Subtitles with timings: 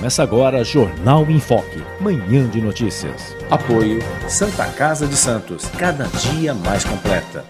[0.00, 3.36] Começa agora Jornal em Foque, manhã de notícias.
[3.50, 3.98] Apoio
[4.30, 7.44] Santa Casa de Santos, cada dia mais completa.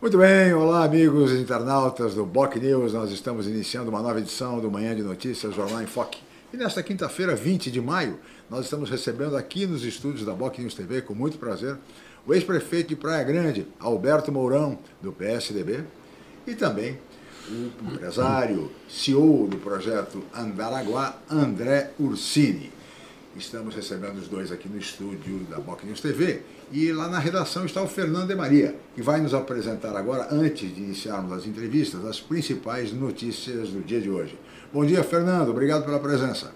[0.00, 4.70] Muito bem, olá amigos internautas do Boc News, nós estamos iniciando uma nova edição do
[4.70, 6.20] Manhã de Notícias Jornal em Foque.
[6.54, 10.72] E nesta quinta-feira, 20 de maio, nós estamos recebendo aqui nos estúdios da Boc News
[10.72, 11.76] TV, com muito prazer,
[12.26, 15.84] o ex-prefeito de Praia Grande, Alberto Mourão, do PSDB,
[16.46, 16.96] e também
[17.50, 22.70] o empresário, CEO do projeto Andaraguá, André Ursini.
[23.36, 27.64] Estamos recebendo os dois aqui no estúdio da Boc News TV e lá na redação
[27.64, 32.04] está o Fernando de Maria, que vai nos apresentar agora, antes de iniciarmos as entrevistas,
[32.04, 34.36] as principais notícias do dia de hoje.
[34.72, 35.50] Bom dia, Fernando.
[35.50, 36.52] Obrigado pela presença.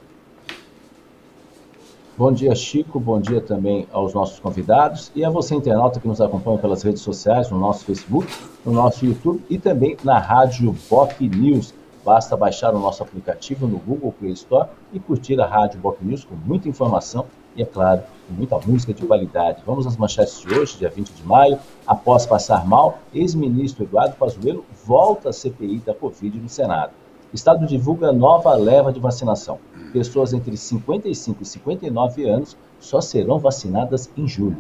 [2.15, 3.01] Bom dia, Chico.
[3.01, 7.01] Bom dia também aos nossos convidados e a você, internauta, que nos acompanha pelas redes
[7.01, 8.31] sociais, no nosso Facebook,
[8.67, 11.73] no nosso YouTube e também na Rádio Boc News.
[12.05, 16.23] Basta baixar o nosso aplicativo no Google Play Store e curtir a Rádio Boc News
[16.23, 17.25] com muita informação
[17.57, 19.63] e, é claro, com muita música de qualidade.
[19.65, 21.59] Vamos às manchetes de hoje, dia 20 de maio.
[21.87, 26.93] Após passar mal, ex-ministro Eduardo Pazuello volta à CPI da Covid no Senado.
[27.33, 29.59] Estado divulga nova leva de vacinação.
[29.93, 34.57] Pessoas entre 55 e 59 anos só serão vacinadas em julho.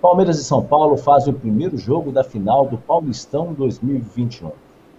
[0.00, 4.52] Palmeiras e São Paulo fazem o primeiro jogo da final do Paulistão 2021.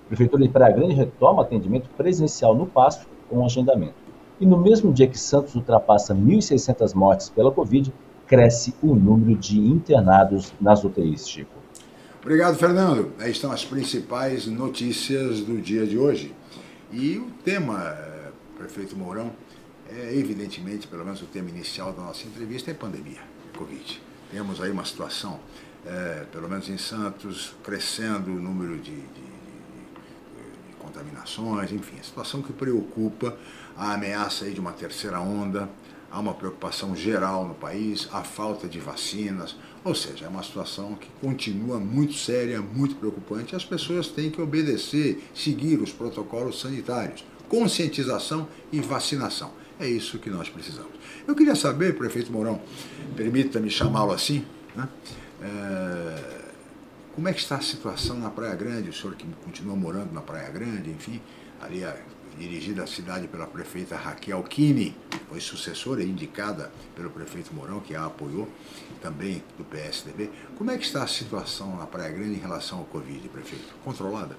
[0.08, 3.96] Prefeitura de Praia Grande retoma atendimento presencial no Passo com agendamento.
[4.40, 7.94] E no mesmo dia que Santos ultrapassa 1.600 mortes pela Covid,
[8.28, 11.52] cresce o número de internados nas UTIs, Chico.
[12.22, 13.14] Obrigado, Fernando.
[13.20, 16.36] Aí estão as principais notícias do dia de hoje.
[16.92, 19.32] E o tema, eh, prefeito Mourão,
[19.90, 23.22] é evidentemente, pelo menos o tema inicial da nossa entrevista, é pandemia,
[23.58, 24.02] Covid.
[24.32, 25.40] Temos aí uma situação,
[25.86, 32.04] é, pelo menos em Santos, crescendo o número de, de, de, de contaminações, enfim, a
[32.04, 33.38] situação que preocupa
[33.76, 35.70] a ameaça aí de uma terceira onda,
[36.12, 40.96] há uma preocupação geral no país, a falta de vacinas, ou seja, é uma situação
[40.96, 43.56] que continua muito séria, muito preocupante.
[43.56, 49.52] As pessoas têm que obedecer, seguir os protocolos sanitários, conscientização e vacinação.
[49.80, 50.92] É isso que nós precisamos.
[51.28, 52.60] Eu queria saber, prefeito Mourão,
[53.16, 54.44] permita-me chamá-lo assim,
[54.76, 54.88] né?
[55.42, 56.38] É,
[57.14, 58.90] como é que está a situação na Praia Grande?
[58.90, 61.22] O senhor que continua morando na Praia Grande, enfim,
[61.62, 61.84] ali
[62.40, 64.96] dirigida a cidade pela prefeita Raquel Kini,
[65.30, 68.48] foi sucessora indicada pelo prefeito Mourão, que a apoiou,
[69.02, 70.30] também do PSDB.
[70.58, 73.76] Como é que está a situação na Praia Grande em relação ao Covid, prefeito?
[73.84, 74.38] Controlada?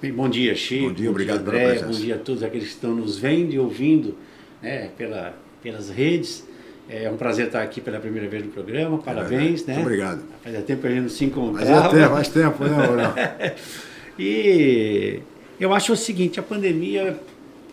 [0.00, 0.88] Bem, bom dia, Chico.
[0.88, 3.52] Bom dia, obrigado bom dia, André, Bom dia a todos aqueles que estão nos vendo
[3.52, 4.16] e ouvindo
[4.62, 6.46] né, pela, pelas redes.
[6.88, 8.96] É um prazer estar aqui pela primeira vez no programa.
[8.98, 9.74] Parabéns, é, né?
[9.74, 10.22] Muito obrigado.
[10.42, 11.82] Fazia tempo que a gente não se encontrava.
[11.82, 13.14] Fazia tempo, faz tempo, né, Mourão?
[14.18, 15.20] e
[15.60, 17.18] eu acho o seguinte, a pandemia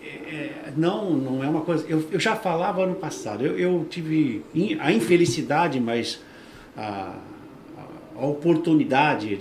[0.03, 1.85] é, é, não, não é uma coisa.
[1.87, 4.43] Eu, eu já falava ano passado, eu, eu tive
[4.79, 6.19] a infelicidade, mas
[6.75, 7.15] a,
[8.17, 9.37] a oportunidade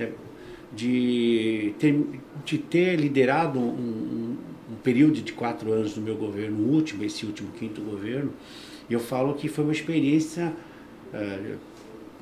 [0.72, 2.04] de ter,
[2.44, 4.13] de ter liderado um,
[4.84, 8.32] período de quatro anos no meu governo, o último, esse último quinto governo.
[8.88, 10.52] Eu falo que foi uma experiência.
[11.12, 11.56] Uh,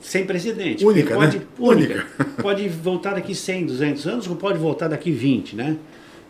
[0.00, 0.84] sem precedente.
[0.84, 1.44] Única, pode, né?
[1.58, 1.92] única.
[1.92, 2.06] única.
[2.42, 5.76] Pode voltar daqui 100, 200 anos ou pode voltar daqui 20, né?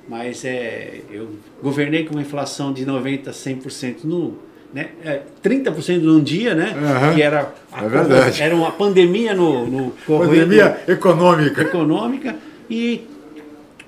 [0.09, 1.31] mas é, eu
[1.63, 4.37] governei com uma inflação de 90% a 100% no,
[4.73, 6.75] né, é, 30% num dia, né?
[6.75, 7.15] Uhum.
[7.15, 8.43] Que era, a, é verdade.
[8.43, 11.63] era uma pandemia no, no pandemia econômica.
[11.63, 12.37] Econômica
[12.69, 13.07] e,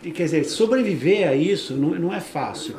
[0.05, 2.77] e, quer dizer, sobreviver a isso não, não é fácil.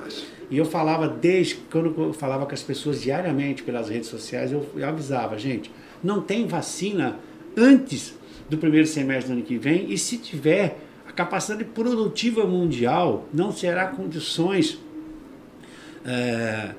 [0.50, 4.66] E eu falava desde quando eu falava com as pessoas diariamente pelas redes sociais, eu,
[4.76, 5.72] eu avisava, gente,
[6.04, 7.20] não tem vacina
[7.58, 8.14] antes
[8.50, 10.80] do primeiro semestre do ano que vem e se tiver
[11.16, 14.78] capacidade produtiva mundial não será condições
[16.06, 16.72] é,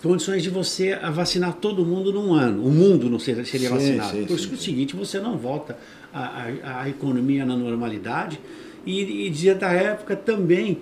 [0.00, 2.64] condições de você vacinar todo mundo num ano.
[2.64, 4.16] O mundo não seria, seria sim, vacinado.
[4.16, 5.76] Sim, Por isso que é o seguinte, você não volta
[6.12, 8.40] a, a, a economia na normalidade
[8.84, 10.78] e, e dizia da época também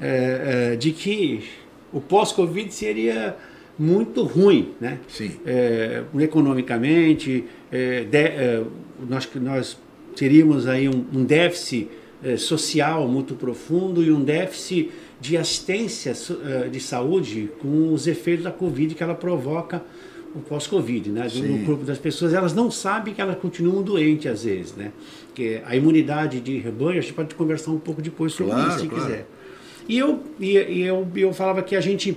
[0.00, 1.44] é, é, de que
[1.92, 3.36] o pós-Covid seria
[3.78, 4.98] muito ruim, né?
[5.08, 5.32] Sim.
[5.44, 8.62] É, economicamente, é, de, é,
[9.08, 9.78] nós, nós
[10.14, 11.88] teríamos aí um, um déficit
[12.22, 16.12] eh, social muito profundo e um déficit de assistência
[16.70, 19.82] de saúde com os efeitos da Covid que ela provoca
[20.34, 21.26] o pós-Covid, né?
[21.34, 24.92] No corpo das pessoas, elas não sabem que elas continuam doentes às vezes, né?
[25.34, 28.78] Que a imunidade de rebanho, a gente pode conversar um pouco depois sobre Claro, isso,
[28.80, 29.04] se claro.
[29.04, 29.26] quiser.
[29.88, 32.16] E eu, e, e eu, eu falava que a gente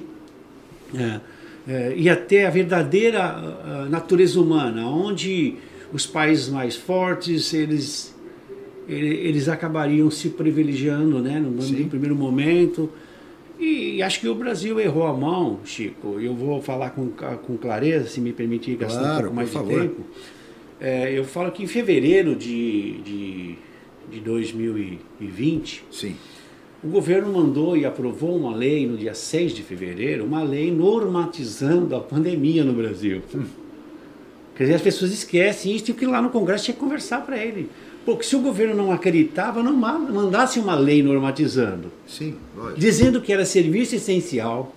[0.95, 1.19] é,
[1.67, 5.55] é, ia ter a verdadeira ah, natureza humana, onde
[5.91, 8.13] os países mais fortes, eles,
[8.87, 11.39] ele- eles acabariam se privilegiando, né?
[11.39, 12.89] No, no primeiro momento.
[13.63, 16.19] E acho que o Brasil errou a mão, Chico.
[16.19, 19.53] Eu vou falar com, com clareza, se me permitir gastar um Claro, pouco mais de
[19.53, 19.81] favor.
[19.81, 20.01] tempo.
[20.81, 23.55] É, eu falo que em fevereiro de, de,
[24.11, 26.15] de 2020, Sim.
[26.83, 31.95] o governo mandou e aprovou uma lei no dia 6 de fevereiro, uma lei normatizando
[31.95, 33.21] a pandemia no Brasil.
[34.55, 37.37] Quer dizer, as pessoas esquecem isso e que lá no Congresso tinha que conversar para
[37.37, 37.69] ele.
[38.05, 42.79] Porque se o governo não acreditava, não ma- mandasse uma lei normatizando Sim, lógico.
[42.79, 44.73] dizendo que era serviço essencial,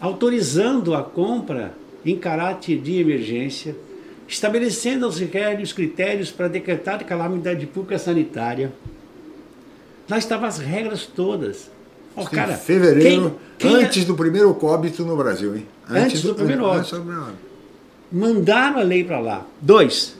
[0.00, 1.74] autorizando a compra
[2.04, 3.74] em caráter de emergência,
[4.28, 8.72] estabelecendo os critérios, critérios para decretar calamidade pública sanitária.
[10.08, 11.70] Lá estavam as regras todas.
[12.16, 15.66] Ó, Em cara, fevereiro, quem- quem- antes do primeiro óbito no Brasil, hein?
[15.88, 16.96] Antes do primeiro antes óbito.
[16.96, 17.38] do primeiro óbito.
[18.12, 19.46] mandaram a lei para lá.
[19.60, 20.16] Dois,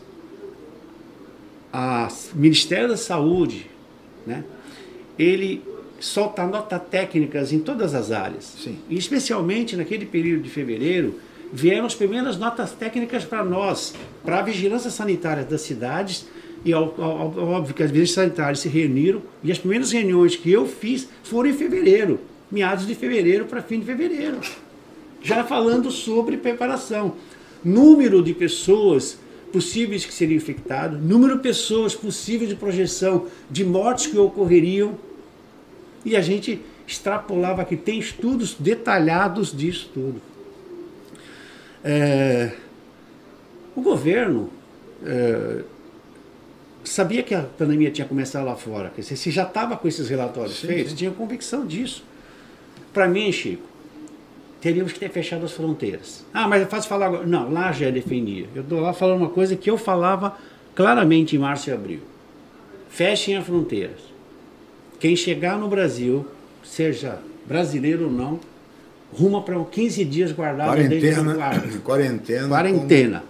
[1.72, 3.66] o Ministério da Saúde,
[4.26, 4.44] né,
[5.18, 5.62] ele
[5.98, 8.56] solta notas técnicas em todas as áreas.
[8.62, 8.78] Sim.
[8.88, 11.20] E especialmente naquele período de fevereiro,
[11.52, 13.94] vieram as primeiras notas técnicas para nós,
[14.24, 16.26] para a vigilância sanitária das cidades,
[16.64, 21.08] e óbvio que as vigilâncias sanitárias se reuniram, e as primeiras reuniões que eu fiz
[21.22, 22.20] foram em fevereiro,
[22.50, 24.38] meados de fevereiro para fim de fevereiro
[25.22, 27.14] já falando sobre preparação.
[27.64, 29.18] Número de pessoas
[29.52, 34.98] possíveis que seriam infectadas, número de pessoas possíveis de projeção de mortes que ocorreriam.
[36.04, 40.20] E a gente extrapolava que tem estudos detalhados disso tudo.
[41.84, 42.52] É,
[43.74, 44.50] o governo
[45.04, 45.62] é,
[46.84, 48.90] sabia que a pandemia tinha começado lá fora.
[48.94, 50.96] Quer dizer, se já estava com esses relatórios Sim, feitos, sim.
[50.96, 52.04] tinha convicção disso.
[52.92, 53.69] Para mim, Chico,
[54.60, 56.24] teríamos que ter fechado as fronteiras.
[56.32, 57.26] Ah, mas é fácil falar agora.
[57.26, 58.46] Não, lá já defendia.
[58.54, 60.36] Eu estou lá falando uma coisa que eu falava
[60.74, 62.00] claramente em março e abril.
[62.88, 63.98] Fechem as fronteiras.
[64.98, 66.26] Quem chegar no Brasil,
[66.62, 68.38] seja brasileiro ou não,
[69.12, 71.78] ruma para 15 dias guardado dentro do Quarentena, guarda.
[71.82, 72.48] quarentena.
[72.48, 73.24] Quarentena.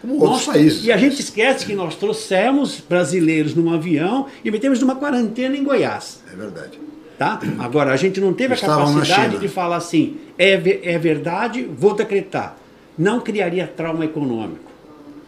[0.00, 0.84] Como, como Nós- países.
[0.84, 5.64] E a gente esquece que nós trouxemos brasileiros num avião e metemos numa quarentena em
[5.64, 6.22] Goiás.
[6.32, 6.78] É verdade.
[7.18, 7.40] Tá?
[7.58, 11.64] Agora, a gente não teve a Estavam na capacidade de falar assim, é, é verdade,
[11.64, 12.56] vou decretar.
[12.96, 14.70] Não criaria trauma econômico.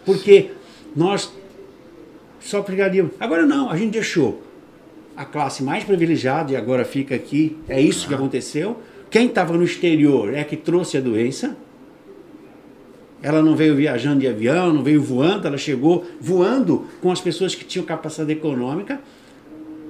[0.06, 0.50] Porque
[0.94, 1.32] nós
[2.38, 3.12] só pegaríamos.
[3.18, 4.40] Agora não, a gente deixou
[5.16, 8.80] a classe mais privilegiada, e agora fica aqui, é isso que aconteceu.
[9.10, 11.56] Quem estava no exterior é que trouxe a doença.
[13.20, 17.54] Ela não veio viajando de avião, não veio voando, ela chegou voando com as pessoas
[17.54, 19.00] que tinham capacidade econômica.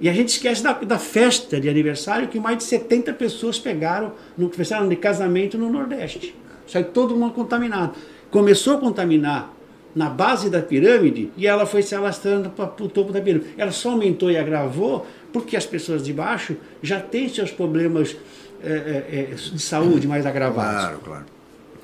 [0.01, 4.13] E a gente esquece da, da festa de aniversário que mais de 70 pessoas pegaram
[4.37, 6.35] no aniversário de casamento no Nordeste.
[6.67, 7.95] Saiu todo mundo contaminado.
[8.31, 9.53] Começou a contaminar
[9.95, 13.51] na base da pirâmide e ela foi se alastrando para o topo da pirâmide.
[13.59, 18.17] Ela só aumentou e agravou porque as pessoas de baixo já têm seus problemas
[18.63, 20.81] eh, eh, de saúde mais agravados.
[20.81, 21.25] Claro, claro.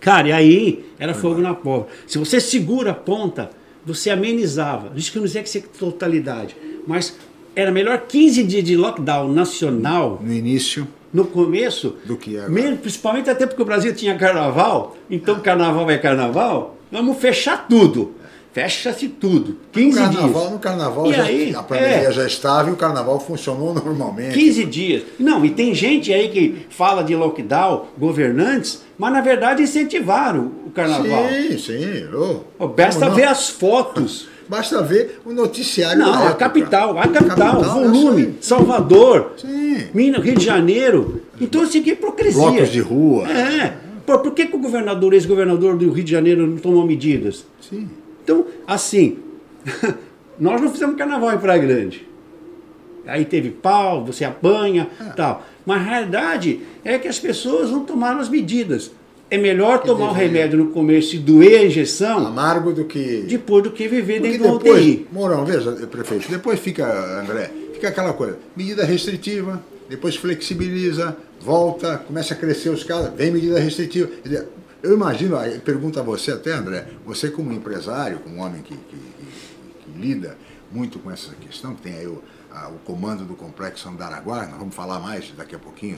[0.00, 1.90] Cara, e aí era fogo na pólvora.
[2.06, 3.50] Se você segura a ponta,
[3.84, 4.92] você amenizava.
[4.94, 6.56] Isso que eu não sei que isso é totalidade.
[6.86, 7.16] Mas
[7.56, 12.52] era melhor 15 dias de lockdown nacional No início, no começo, Do que agora.
[12.52, 18.14] mesmo, principalmente até porque o Brasil tinha carnaval, então carnaval é carnaval, vamos fechar tudo.
[18.52, 19.48] Fecha-se tudo.
[19.50, 20.50] no 15 carnaval, dias.
[20.52, 22.12] no carnaval E já, aí, a pandemia é.
[22.12, 24.32] já estava e o carnaval funcionou normalmente.
[24.32, 25.02] 15 dias.
[25.18, 30.70] Não, e tem gente aí que fala de lockdown, governantes, mas na verdade incentivaram o
[30.70, 31.24] carnaval.
[31.28, 32.08] Sim, sim.
[32.58, 34.26] Ó, Basta ver as fotos.
[34.48, 38.34] Basta ver o noticiário Não, a capital, a capital, Capital, volume, aí.
[38.40, 39.88] Salvador, Sim.
[39.92, 41.22] Minas, Rio de Janeiro.
[41.40, 42.40] Então, assim, que hipocrisia.
[42.40, 43.28] Blocos de rua.
[43.28, 43.74] É.
[44.06, 47.44] Pô, por que, que o governador, ex-governador do Rio de Janeiro não tomou medidas?
[47.60, 47.88] Sim.
[48.22, 49.18] Então, assim,
[50.38, 52.06] nós não fizemos carnaval em Praia Grande.
[53.06, 55.04] Aí teve pau, você apanha, É.
[55.10, 55.44] tal.
[55.64, 58.90] Mas a realidade é que as pessoas não tomaram as medidas.
[59.28, 60.28] É melhor tomar o deveria.
[60.42, 63.24] remédio no começo e doer a injeção Amargo do que.
[63.28, 65.08] depois do que viver Porque dentro do depois, UTI.
[65.10, 72.34] Mourão, veja, prefeito, depois fica, André, fica aquela coisa, medida restritiva, depois flexibiliza, volta, começa
[72.34, 74.08] a crescer os casos, vem medida restritiva.
[74.82, 78.80] Eu imagino, aí pergunto a você até, André, você como empresário, como homem que, que-
[78.96, 80.36] que- que lida
[80.70, 84.58] muito com essa questão, que tem aí o- a, o comando do complexo Andaraguá, nós
[84.58, 85.96] vamos falar mais daqui a pouquinho.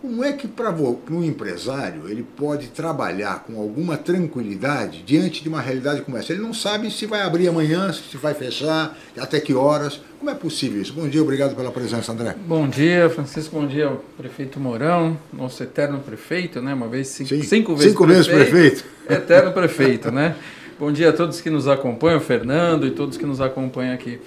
[0.00, 0.72] Como é que para
[1.10, 6.32] um empresário ele pode trabalhar com alguma tranquilidade diante de uma realidade como essa?
[6.32, 10.00] Ele não sabe se vai abrir amanhã, se vai fechar, até que horas.
[10.20, 10.92] Como é possível isso?
[10.92, 12.36] Bom dia, obrigado pela presença, André.
[12.46, 13.58] Bom dia, Francisco.
[13.58, 16.72] Bom dia prefeito Mourão, nosso eterno prefeito, né?
[16.74, 18.84] Uma vez cinco, Sim, cinco vezes cinco prefeito, vezes prefeito.
[19.10, 20.36] Eterno prefeito, né?
[20.78, 24.20] Bom dia a todos que nos acompanham, Fernando e todos que nos acompanham aqui.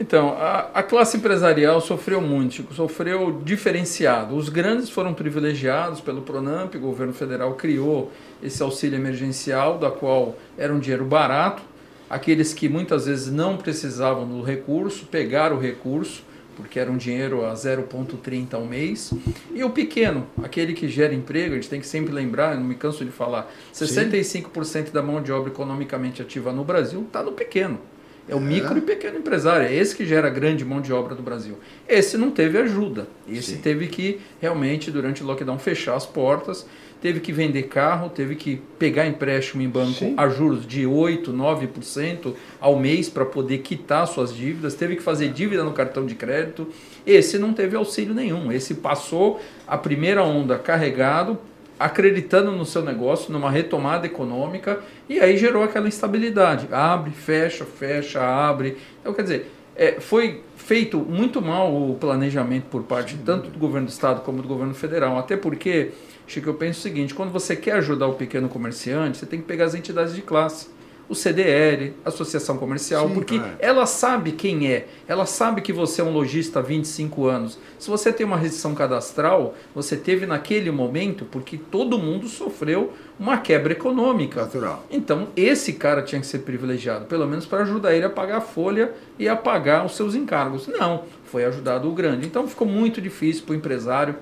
[0.00, 4.34] Então, a, a, classe empresarial sofreu muito, sofreu diferenciado.
[4.34, 8.10] Os grandes foram privilegiados pelo Pronamp, o governo federal criou
[8.42, 11.62] esse auxílio emergencial, da qual era um dinheiro barato.
[12.10, 16.22] Aqueles que muitas vezes não precisavam do recurso, pegaram o recurso,
[16.56, 19.12] porque era um dinheiro a 0,30 ao mês.
[19.52, 22.74] E o pequeno, aquele que gera emprego, a gente tem que sempre lembrar, não me
[22.74, 24.82] canso de falar, 65% Sim.
[24.92, 27.78] da mão de obra economicamente ativa no Brasil está no pequeno.
[28.26, 31.22] É o micro e pequeno empresário, é esse que gera grande mão de obra do
[31.22, 31.58] Brasil.
[31.86, 33.06] Esse não teve ajuda.
[33.28, 33.58] Esse Sim.
[33.58, 36.66] teve que realmente, durante o lockdown, fechar as portas,
[37.02, 40.14] teve que vender carro, teve que pegar empréstimo em banco Sim.
[40.16, 45.28] a juros de 8%, 9% ao mês para poder quitar suas dívidas, teve que fazer
[45.28, 46.66] dívida no cartão de crédito.
[47.06, 48.50] Esse não teve auxílio nenhum.
[48.50, 51.38] Esse passou a primeira onda carregado,
[51.78, 56.68] acreditando no seu negócio, numa retomada econômica, e aí gerou aquela instabilidade.
[56.70, 58.76] Abre, fecha, fecha, abre.
[59.00, 63.88] Então, quer dizer, é, foi feito muito mal o planejamento por parte tanto do governo
[63.88, 65.18] do estado como do governo federal.
[65.18, 65.90] Até porque,
[66.26, 69.46] Chico, eu penso o seguinte: quando você quer ajudar o pequeno comerciante, você tem que
[69.46, 70.73] pegar as entidades de classe
[71.08, 73.56] o CDL, Associação Comercial, Sim, porque claro.
[73.58, 77.58] ela sabe quem é, ela sabe que você é um lojista há 25 anos.
[77.78, 83.38] Se você tem uma restrição cadastral, você teve naquele momento porque todo mundo sofreu uma
[83.38, 84.42] quebra econômica.
[84.42, 84.84] Natural.
[84.90, 88.40] Então, esse cara tinha que ser privilegiado, pelo menos para ajudar ele a pagar a
[88.40, 90.66] folha e a pagar os seus encargos.
[90.66, 92.26] Não, foi ajudado o grande.
[92.26, 94.16] Então, ficou muito difícil para o empresário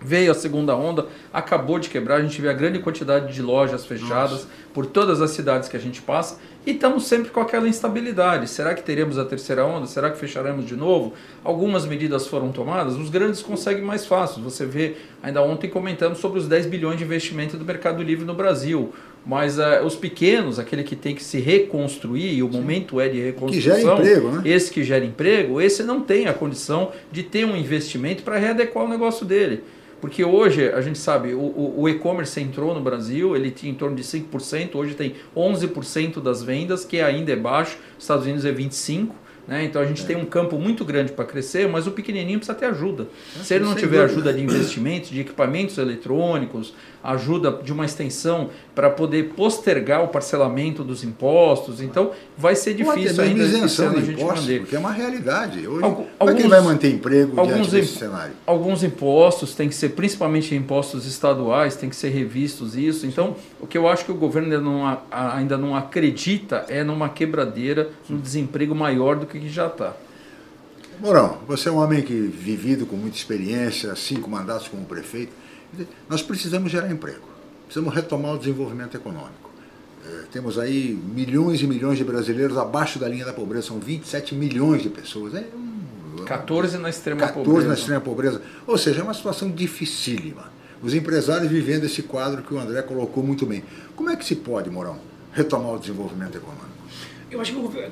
[0.00, 3.84] Veio a segunda onda, acabou de quebrar, a gente vê a grande quantidade de lojas
[3.84, 4.48] fechadas Nossa.
[4.72, 8.46] por todas as cidades que a gente passa e estamos sempre com aquela instabilidade.
[8.48, 9.86] Será que teremos a terceira onda?
[9.86, 11.14] Será que fecharemos de novo?
[11.42, 14.42] Algumas medidas foram tomadas, os grandes conseguem mais fácil.
[14.42, 18.34] Você vê, ainda ontem comentamos sobre os 10 bilhões de investimento do Mercado Livre no
[18.34, 18.92] Brasil.
[19.26, 22.58] Mas uh, os pequenos, aquele que tem que se reconstruir, e o Sim.
[22.58, 23.74] momento é de reconstrução.
[23.74, 24.42] Que gera emprego, né?
[24.44, 28.84] Esse que gera emprego, esse não tem a condição de ter um investimento para readequar
[28.84, 29.64] o negócio dele.
[30.00, 33.96] Porque hoje, a gente sabe, o, o, e-commerce entrou no Brasil, ele tinha em torno
[33.96, 39.10] de 5%, hoje tem 11% das vendas, que ainda é baixo, Estados Unidos é 25%.
[39.48, 39.64] Né?
[39.64, 40.06] Então a gente é.
[40.06, 43.08] tem um campo muito grande para crescer, mas o pequenininho precisa ter ajuda.
[43.42, 46.74] Se ele não tiver ajuda de investimentos, de equipamentos eletrônicos,
[47.12, 53.22] ajuda de uma extensão para poder postergar o parcelamento dos impostos, então vai ser difícil
[53.22, 55.66] ainda isenção de impostos, porque é uma realidade.
[55.66, 58.32] Hoje, alguns, é que ele vai manter emprego alguns diante desse cenário?
[58.46, 63.06] Alguns impostos têm que ser, principalmente impostos estaduais, tem que ser revistos isso.
[63.06, 67.08] Então, o que eu acho que o governo ainda não, ainda não acredita é numa
[67.08, 69.94] quebradeira, num desemprego maior do que que já está.
[71.00, 75.32] Mourão, você é um homem que vivido com muita experiência, cinco mandatos como prefeito.
[76.08, 77.26] Nós precisamos gerar emprego,
[77.66, 79.50] precisamos retomar o desenvolvimento econômico.
[80.06, 84.34] É, temos aí milhões e milhões de brasileiros abaixo da linha da pobreza, são 27
[84.34, 85.34] milhões de pessoas.
[85.34, 87.66] É um, 14 na extrema 14 pobreza.
[87.66, 88.42] 14 na extrema pobreza.
[88.66, 90.50] Ou seja, é uma situação dificílima.
[90.82, 93.64] Os empresários vivendo esse quadro que o André colocou muito bem.
[93.96, 94.98] Como é que se pode, Mourão,
[95.32, 96.68] retomar o desenvolvimento econômico?
[97.30, 97.90] Eu acho que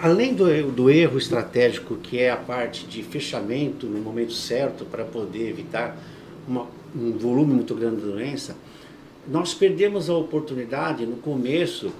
[0.00, 5.04] além do, do erro estratégico, que é a parte de fechamento no momento certo para
[5.04, 5.96] poder evitar
[6.46, 8.56] uma, um volume muito grande de doença,
[9.28, 11.92] nós perdemos a oportunidade no começo,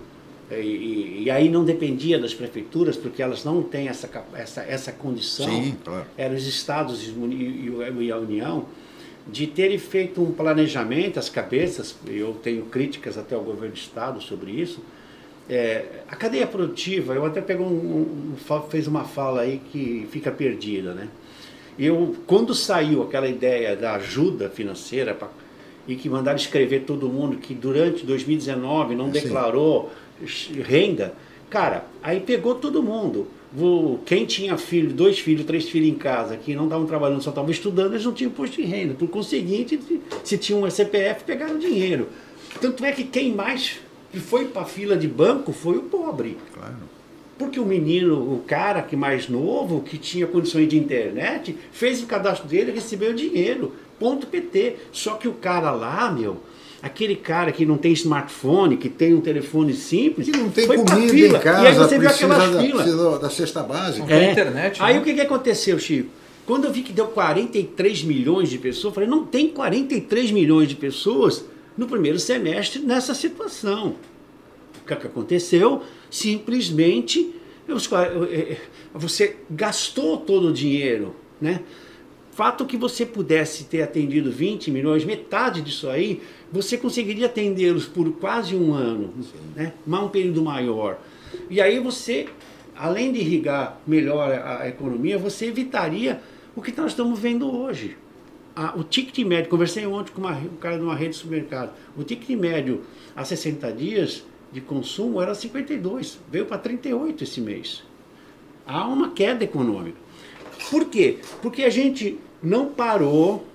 [0.51, 4.93] eh, e, e, aí não dependia das prefeituras, porque elas não têm essa, essa, essa
[4.93, 6.07] condição, Sim, claro.
[6.17, 8.67] eram os estados e, e a União,
[9.27, 14.21] de terem feito um planejamento, as cabeças, eu tenho críticas até ao governo do estado
[14.21, 14.81] sobre isso,
[15.49, 20.31] é, a cadeia produtiva, eu até pego um, um, fez uma fala aí que fica
[20.31, 21.09] perdida, né?
[21.83, 25.29] Eu, quando saiu aquela ideia da ajuda financeira pra,
[25.89, 29.91] e que mandaram escrever todo mundo que durante 2019 não declarou
[30.63, 31.15] renda,
[31.49, 33.29] cara, aí pegou todo mundo.
[34.05, 37.51] Quem tinha filho, dois filhos, três filhos em casa, que não estavam trabalhando, só estavam
[37.51, 38.93] estudando, eles não tinham imposto de renda.
[38.93, 39.81] Por conseguinte,
[40.23, 42.09] se tinham um CPF, pegaram dinheiro.
[42.61, 43.81] Tanto é que quem mais
[44.13, 46.37] que foi para a fila de banco foi o pobre.
[46.53, 46.90] Claro.
[47.41, 52.07] Porque o menino, o cara que mais novo, que tinha condições de internet, fez o
[52.07, 53.73] cadastro dele e recebeu dinheiro.
[53.99, 54.77] Ponto PT.
[54.93, 56.37] Só que o cara lá, meu,
[56.83, 60.85] aquele cara que não tem smartphone, que tem um telefone simples, Que não tem foi
[60.85, 61.39] pra comida fila.
[61.39, 64.15] em casa, e aí você viu precisa, aquelas da, da cesta básica.
[64.15, 65.01] A internet, Aí né?
[65.01, 66.11] o que, que aconteceu, Chico?
[66.45, 70.69] Quando eu vi que deu 43 milhões de pessoas, eu falei, não tem 43 milhões
[70.69, 71.43] de pessoas
[71.75, 73.95] no primeiro semestre nessa situação.
[74.83, 75.83] O que, que aconteceu?
[76.11, 77.35] Simplesmente
[77.89, 78.59] qua- eh, eh,
[78.93, 81.61] você gastou todo o dinheiro, né?
[82.33, 88.11] Fato que você pudesse ter atendido 20 milhões, metade disso aí, você conseguiria atendê-los por
[88.13, 89.13] quase um ano,
[89.55, 89.73] né?
[89.87, 90.99] Mas um período maior.
[91.49, 92.27] E aí você,
[92.77, 96.21] além de irrigar melhor a, a economia, você evitaria
[96.57, 97.97] o que nós estamos vendo hoje.
[98.57, 101.73] A- o ticket médio, conversei ontem com uma, um cara de uma rede de supermercado,
[101.97, 102.83] o ticket médio
[103.15, 107.83] a 60 dias de consumo era 52, veio para 38 esse mês.
[108.67, 109.99] Há uma queda econômica.
[110.71, 111.19] Por quê?
[111.41, 113.47] Porque a gente não parou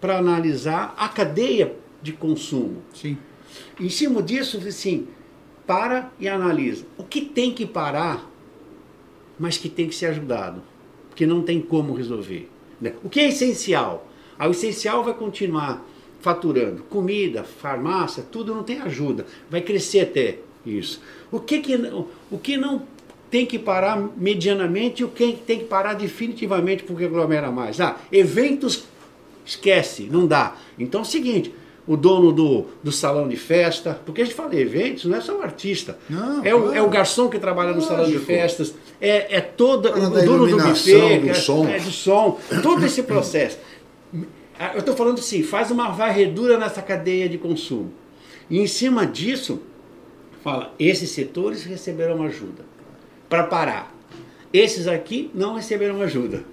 [0.00, 2.82] para analisar a cadeia de consumo.
[2.92, 3.16] Sim.
[3.78, 5.06] Em cima disso, assim,
[5.66, 6.84] para e analisa.
[6.98, 8.28] O que tem que parar,
[9.38, 10.62] mas que tem que ser ajudado?
[11.08, 12.50] Porque não tem como resolver.
[12.80, 12.94] né?
[13.04, 14.08] O que é essencial?
[14.38, 15.86] Ah, o essencial vai continuar
[16.22, 16.82] faturando.
[16.88, 19.26] Comida, farmácia, tudo não tem ajuda.
[19.50, 21.02] Vai crescer até isso.
[21.30, 22.82] O que, que, não- o que não
[23.30, 27.78] tem que parar medianamente e o que tem que parar definitivamente porque aglomera mais?
[27.80, 28.84] Ah, eventos
[29.44, 30.54] Esquece, não dá.
[30.78, 31.52] Então é o seguinte,
[31.84, 35.36] o dono do, do salão de festa, porque a gente fala eventos, não é só
[35.36, 35.98] o artista.
[36.08, 39.86] Não, é, o, é o garçom que trabalha no salão de festas, é, é todo
[39.90, 41.66] o dono do buffet, do é- som.
[41.66, 43.58] é, do som, todo esse processo.
[44.62, 47.92] Ah, Eu estou falando assim, faz uma varredura nessa cadeia de consumo.
[48.48, 49.60] E em cima disso,
[50.44, 52.64] fala, esses setores receberão ajuda
[53.28, 53.92] para parar.
[54.52, 56.44] Esses aqui não receberam ajuda.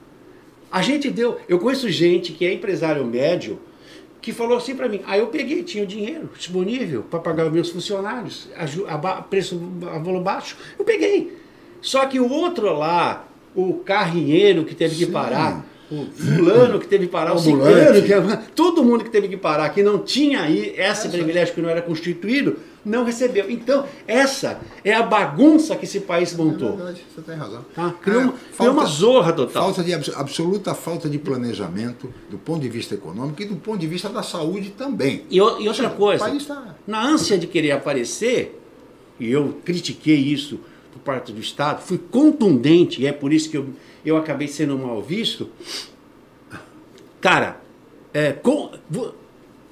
[0.71, 3.59] A gente deu, eu conheço gente que é empresário médio
[4.21, 7.51] que falou assim para mim: "Ah, eu peguei, tinha o dinheiro disponível para pagar os
[7.53, 8.47] meus funcionários,
[8.87, 11.37] a, a preço a valor baixo, eu peguei.
[11.81, 15.11] Só que o outro lá, o carrinheiro que teve que Sim.
[15.11, 19.37] parar, o fulano que teve que parar, o ciclano, que, todo mundo que teve que
[19.37, 23.49] parar, que não tinha aí esse privilégio que não era constituído, não recebeu.
[23.49, 26.77] Então, essa é a bagunça que esse país É montou.
[26.77, 27.65] verdade, você tem razão.
[27.75, 27.93] Tá?
[28.01, 29.63] Criou, É, uma, criou uma zorra total.
[29.63, 33.79] Falta de abs- absoluta falta de planejamento do ponto de vista econômico e do ponto
[33.79, 35.23] de vista da saúde também.
[35.29, 38.59] E, e outra coisa, tá- na ânsia de querer aparecer,
[39.19, 40.59] e eu critiquei isso
[40.99, 43.69] por parte do Estado, fui contundente, e é por isso que eu,
[44.05, 45.49] eu acabei sendo mal visto.
[47.21, 47.59] Cara,
[48.13, 49.13] é, com- vo-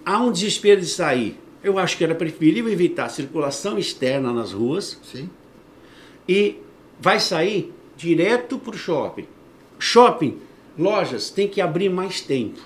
[0.06, 1.38] há um desespero de sair.
[1.64, 5.30] Eu acho que era preferível evitar circulação externa nas ruas Sim.
[6.28, 6.56] e
[7.00, 9.26] vai sair direto para o shopping.
[9.80, 10.38] Shopping,
[10.78, 12.60] lojas, tem que abrir mais tempo.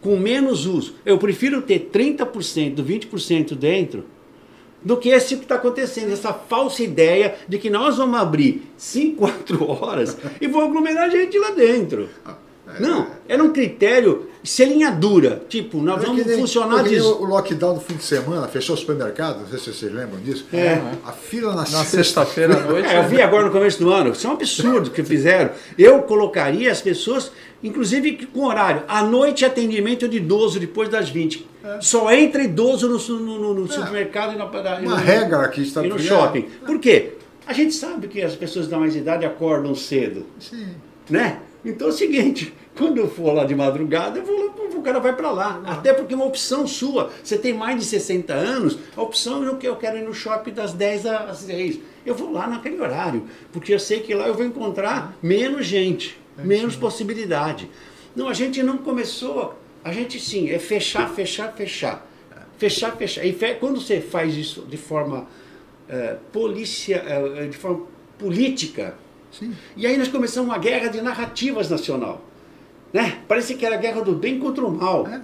[0.00, 0.96] Com menos uso.
[1.04, 4.04] Eu prefiro ter 30%, 20% dentro
[4.84, 9.16] do que esse que está acontecendo, essa falsa ideia de que nós vamos abrir 5,
[9.16, 12.08] 4 horas e vão aglomerar gente lá dentro.
[12.78, 15.42] Não, era um critério selinhadura.
[15.48, 17.00] Tipo, nós É vamos nem- funcionar de.
[17.00, 20.46] o lockdown do fim de semana, fechou o supermercado, não sei se vocês lembram disso.
[20.52, 20.80] É.
[21.04, 22.88] A fila na, Na sexta- sexta-feira à noite.
[22.88, 24.10] É, eu vi agora no começo do ano.
[24.12, 25.50] Isso é um absurdo que fizeram.
[25.78, 28.82] Eu colocaria as pessoas, inclusive com horário.
[28.86, 31.46] À noite, atendimento de idoso depois das 20.
[31.80, 34.86] Só entra idoso no, no- no- no supermercado e na padaria.
[34.86, 36.42] Uma no- regra que está E no shopping.
[36.66, 37.14] Por quê?
[37.46, 40.24] A gente sabe que as pessoas da mais idade acordam cedo.
[40.38, 40.66] Sim.
[41.08, 41.38] Né?
[41.64, 45.00] Então é o seguinte, quando eu for lá de madrugada, eu vou lá, o cara
[45.00, 45.62] vai para lá.
[45.64, 47.10] Até porque é uma opção sua.
[47.22, 50.52] Você tem mais de 60 anos, a opção é que eu quero ir no shopping
[50.52, 51.80] das 10 às 6.
[52.04, 56.18] Eu vou lá naquele horário, porque eu sei que lá eu vou encontrar menos gente,
[56.36, 57.70] menos possibilidade.
[58.14, 62.06] Não, a gente não começou, a gente sim, é fechar, fechar, fechar.
[62.58, 63.24] Fechar, fechar.
[63.24, 65.26] E quando você faz isso de forma
[65.88, 68.94] eh, polícia, eh, de forma política,
[69.38, 69.52] Sim.
[69.76, 72.22] e aí nós começamos uma guerra de narrativas nacional.
[72.92, 73.18] Né?
[73.26, 75.06] Parece que era a guerra do bem contra o mal.
[75.08, 75.20] É,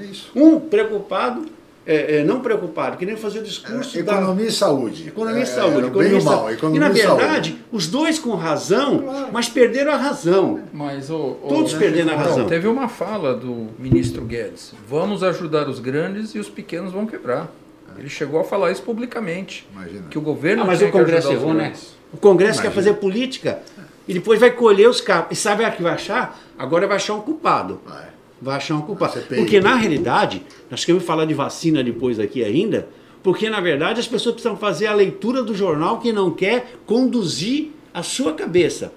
[0.00, 0.30] é isso.
[0.36, 1.46] Um preocupado,
[1.84, 5.08] é, é, não preocupado, querendo fazer o discurso É, da economia e saúde.
[5.08, 5.76] economia e É, saúde.
[5.76, 6.34] o economia bem e e mal.
[6.38, 6.54] saúde.
[6.54, 7.20] Economia e na e saúde.
[7.24, 10.60] verdade, os dois com razão, mas perderam a razão.
[10.72, 12.46] Mas o, o- Todos perdendo a Então, razão.
[12.46, 17.50] Teve uma fala do ministro Guedes: vamos ajudar os grandes e os pequenos vão quebrar.
[17.98, 19.66] Ele chegou a falar isso publicamente.
[19.72, 20.04] Imagina.
[20.08, 21.72] Que o governo Ah, mas tinha o Congresso que ajudar os errou, né?
[22.12, 22.70] O Congresso Imagina.
[22.70, 23.60] quer fazer política
[24.06, 25.36] e depois vai colher os capos.
[25.36, 26.38] E sabe o que vai achar?
[26.58, 27.80] Agora vai achar um culpado.
[27.84, 28.08] Vai.
[28.40, 29.20] Vai achar um culpado.
[29.28, 32.88] Porque na realidade, nós queremos falar de vacina depois aqui ainda,
[33.22, 37.72] porque na verdade as pessoas precisam fazer a leitura do jornal que não quer conduzir
[37.92, 38.92] a sua cabeça.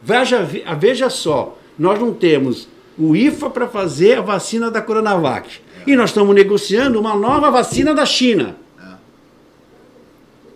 [0.00, 0.46] Veja,
[0.78, 5.60] veja só, nós não temos o IFA para fazer a vacina da Coronavac.
[5.86, 8.56] E nós estamos negociando uma nova vacina da China.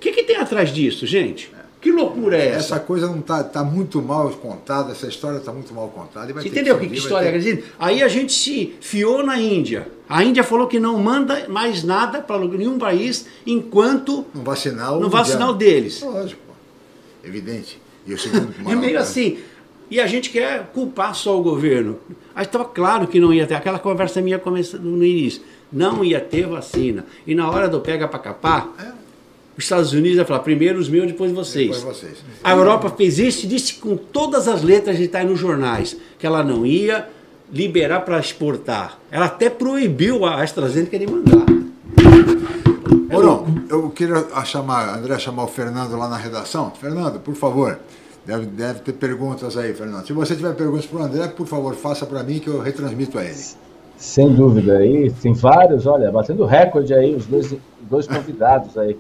[0.02, 1.48] O que, que tem atrás disso, gente?
[1.80, 2.74] Que loucura é essa?
[2.74, 6.28] Essa coisa não está tá muito mal contada, essa história está muito mal contada.
[6.28, 7.30] e vai entendeu que, que história?
[7.30, 9.86] ter- dizer, Aí a gente se fiou na Índia.
[10.08, 15.00] A Índia falou que não manda mais nada para nenhum país enquanto Não vacinar o
[15.00, 16.02] não vacinar o deles.
[16.02, 16.40] Lógico,
[17.22, 17.80] evidente.
[18.04, 19.38] E o segundo É meio assim.
[19.88, 21.98] E a gente quer culpar só o governo.
[22.34, 23.54] Aí estava claro que não ia ter.
[23.54, 25.42] Aquela conversa minha começando no início.
[25.72, 27.04] Não ia ter vacina.
[27.26, 28.68] E na hora do pega para capar,
[29.56, 31.76] os Estados Unidos ia falar primeiro os meus, depois vocês.
[31.76, 32.18] Depois vocês.
[32.42, 35.96] A Europa fez isso e disse com todas as letras de estar aí nos jornais
[36.18, 37.08] que ela não ia
[37.52, 38.98] liberar para exportar.
[39.10, 41.44] Ela até proibiu a AstraZeneca de mandar.
[43.10, 46.70] Mourão, eu queria a chamar, André chamar o Fernando lá na redação.
[46.70, 47.78] Fernando, por favor.
[48.24, 50.06] Deve, deve ter perguntas aí, Fernando.
[50.06, 53.18] Se você tiver perguntas para o André, por favor, faça para mim que eu retransmito
[53.18, 53.44] a ele.
[53.96, 58.96] Sem dúvida aí, tem vários, olha, batendo recorde aí, os dois, dois convidados aí,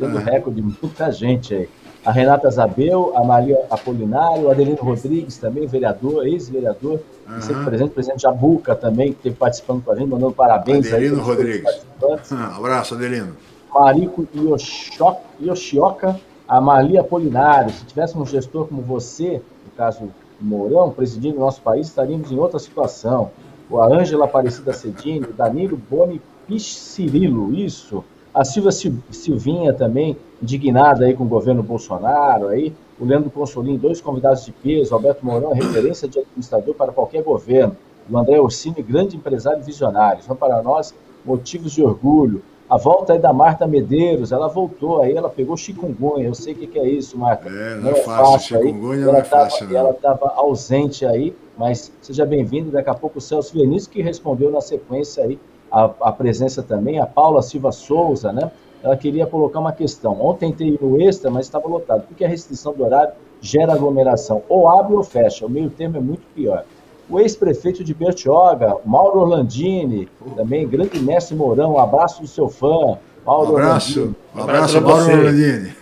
[0.00, 1.68] batendo recorde, muita gente aí.
[2.04, 6.98] A Renata Zabel, a Maria Apolinário, o Adelino Rodrigues também, vereador, ex-vereador,
[7.40, 10.94] sempre presente, o presidente Jabuca também, que esteve participando com a gente, mandando parabéns aí.
[10.94, 11.86] Adelino para os Rodrigues.
[12.32, 13.36] Ah, abraço, Adelino.
[13.72, 17.72] Marico Yoshio- Yoshioka, a Marli Apolinário.
[17.72, 22.36] Se tivéssemos um gestor como você, no caso Mourão, presidindo o nosso país, estaríamos em
[22.38, 23.30] outra situação.
[23.70, 28.04] O a Ângela Aparecida Cedini, o Danilo Boni Piscirilo, isso.
[28.34, 32.72] A Silvia Sil- Silvinha também, indignada aí com o governo Bolsonaro, aí.
[32.98, 34.94] O Leandro Consolim, dois convidados de peso.
[34.94, 37.76] Alberto Mourão é referência de administrador para qualquer governo.
[38.08, 40.22] O André Orsini, grande empresário e visionário.
[40.22, 42.42] São para nós motivos de orgulho.
[42.70, 46.26] A volta aí da Marta Medeiros, ela voltou aí, ela pegou chikungunya.
[46.26, 47.48] Eu sei o que, que é isso, Marta.
[47.48, 48.66] É, não é fácil, aí.
[48.68, 49.76] chikungunya Ela não é tava- fácil, não.
[49.76, 52.70] Ela estava ausente aí, mas seja bem-vindo.
[52.70, 55.38] Daqui a pouco o Celso Vinícius, que respondeu na sequência aí
[55.72, 58.50] a, a presença também, a Paula Silva Souza, né?
[58.82, 60.20] Ela queria colocar uma questão.
[60.20, 62.02] Ontem tentei ir no extra, mas estava lotado.
[62.08, 64.42] Porque a restrição do horário gera aglomeração.
[64.48, 65.46] Ou abre ou fecha.
[65.46, 66.64] O meio termo é muito pior.
[67.08, 72.98] O ex-prefeito de Bertioga, Mauro Orlandini, também, grande mestre Mourão, um abraço do seu fã.
[73.24, 74.00] Mauro Um abraço.
[74.00, 74.16] Orlandini.
[74.34, 75.18] Um abraço abraço, Mauro.
[75.18, 75.74] Orlandini.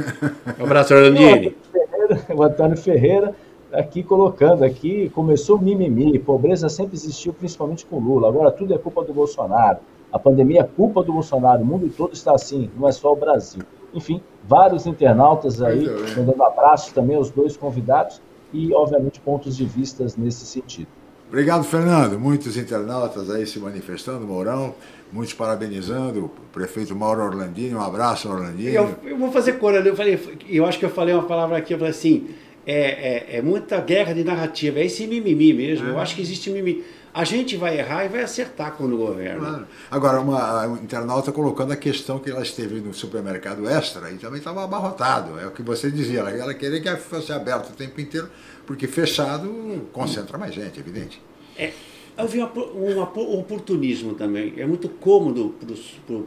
[0.59, 1.57] Um abraço, Orlandini.
[1.73, 3.35] Ferreira, o Antônio Ferreira
[3.73, 8.79] aqui colocando aqui, começou o mimimi, pobreza sempre existiu, principalmente com Lula, agora tudo é
[8.79, 9.79] culpa do Bolsonaro,
[10.13, 13.17] a pandemia é culpa do Bolsonaro, o mundo todo está assim, não é só o
[13.17, 13.63] Brasil.
[13.95, 16.17] Enfim, vários internautas aí, Muito bem.
[16.17, 18.21] mandando abraços também aos dois convidados
[18.53, 20.89] e, obviamente, pontos de vistas nesse sentido.
[21.29, 22.19] Obrigado, Fernando.
[22.19, 24.75] Muitos internautas aí se manifestando, Mourão,
[25.13, 27.73] muitos parabenizando o prefeito Mauro Orlandini.
[27.73, 28.75] Um abraço, Orlandini.
[28.75, 29.89] Eu, eu vou fazer cor ali.
[29.89, 32.31] Eu, falei, eu acho que eu falei uma palavra aqui, eu falei assim,
[32.71, 35.89] é, é, é muita guerra de narrativa, é esse mimimi mesmo.
[35.89, 36.85] Eu acho que existe mimimi.
[37.13, 39.41] A gente vai errar e vai acertar quando governa.
[39.41, 39.67] Claro.
[39.91, 44.39] Agora, uma um internauta colocando a questão que ela esteve no supermercado extra e também
[44.39, 45.37] estava abarrotado.
[45.41, 48.31] É o que você dizia, ela, ela queria que fosse aberto o tempo inteiro,
[48.65, 51.21] porque fechado concentra mais gente, evidente.
[51.59, 51.73] É,
[52.17, 53.01] eu vi um um
[53.41, 54.55] oportunismo também.
[54.57, 55.57] É muito cômodo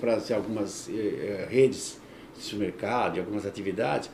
[0.02, 2.02] para algumas eh, eh, redes
[2.36, 4.10] de supermercado, de algumas atividades.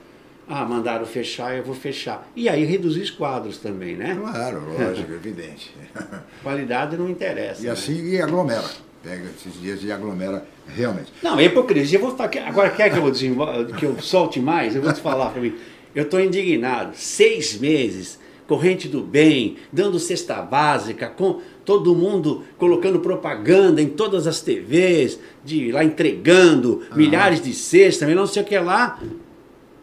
[0.51, 2.27] Ah, mandaram fechar, eu vou fechar.
[2.35, 4.17] E aí reduzir os quadros também, né?
[4.19, 5.71] Claro, lógico, evidente.
[6.41, 7.62] Qualidade não interessa.
[7.62, 7.71] E né?
[7.71, 8.63] assim e aglomera.
[9.03, 11.13] Pega esses dias e aglomera realmente.
[11.21, 11.99] Não, é hipocrisia.
[11.99, 14.75] Eu vou falar, agora quer que eu, desenvol- que eu solte mais?
[14.75, 15.53] Eu vou te falar para mim.
[15.93, 16.95] Eu estou indignado.
[16.95, 24.25] Seis meses, corrente do bem, dando cesta básica, com todo mundo colocando propaganda em todas
[24.25, 28.99] as TVs, de lá entregando milhares de cestas, não sei o que lá.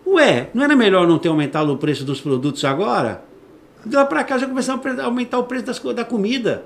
[0.06, 3.24] Ué, não era melhor não ter aumentado o preço dos produtos agora?
[3.84, 6.64] De lá para cá já começaram a aumentar o preço das, da comida.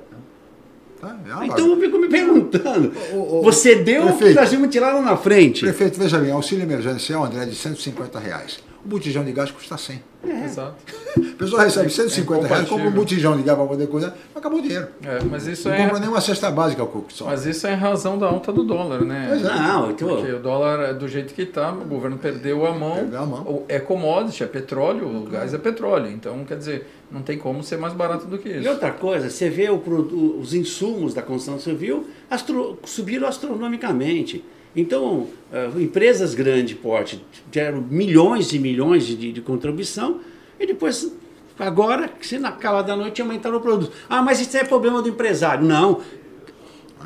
[1.00, 1.16] Tá?
[1.42, 2.92] É Então eu fico me perguntando.
[3.14, 4.40] Ô, ô, Você deu o que prefeito.
[4.40, 5.60] nós íamos tirar lá na frente.
[5.60, 8.60] Prefeito, veja bem, auxílio emergencial, André, é de 150 reais.
[8.84, 10.02] O botijão de gás custa 100.
[10.22, 10.74] Exato.
[11.16, 14.62] A pessoa recebe 150 reais, compra um botijão de gás para poder cozinhar, acabou o
[14.62, 14.88] dinheiro.
[15.02, 15.82] É, mas isso Não é.
[15.84, 17.24] compra nenhuma cesta básica, o Cook só.
[17.26, 19.26] Mas isso é em razão da alta do dólar, né?
[19.30, 19.48] Pois é.
[19.48, 22.96] Não, então, Porque o dólar é do jeito que está, o governo perdeu a mão.
[22.96, 23.62] Perdeu a mão.
[23.68, 26.08] É commodity, é petróleo, o gás é petróleo.
[26.10, 28.68] Então, quer dizer, não tem como ser mais barato do que E isso.
[28.70, 34.44] outra coisa, você vê o produ- os insumos da construção civil astro- subiram astronomicamente.
[34.74, 40.20] Então, eh, empresas grande porte geram milhões e milhões de, de, contribuição
[40.58, 41.12] e depois,
[41.58, 43.92] agora, se na cala da noite aumentaram o produto.
[44.08, 45.64] Ah, mas isso é problema do empresário.
[45.64, 46.00] Não.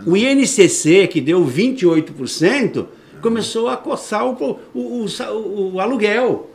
[0.07, 2.87] O INCC, que deu 28%,
[3.23, 6.51] começou a coçar o, o, o, o- aluguel.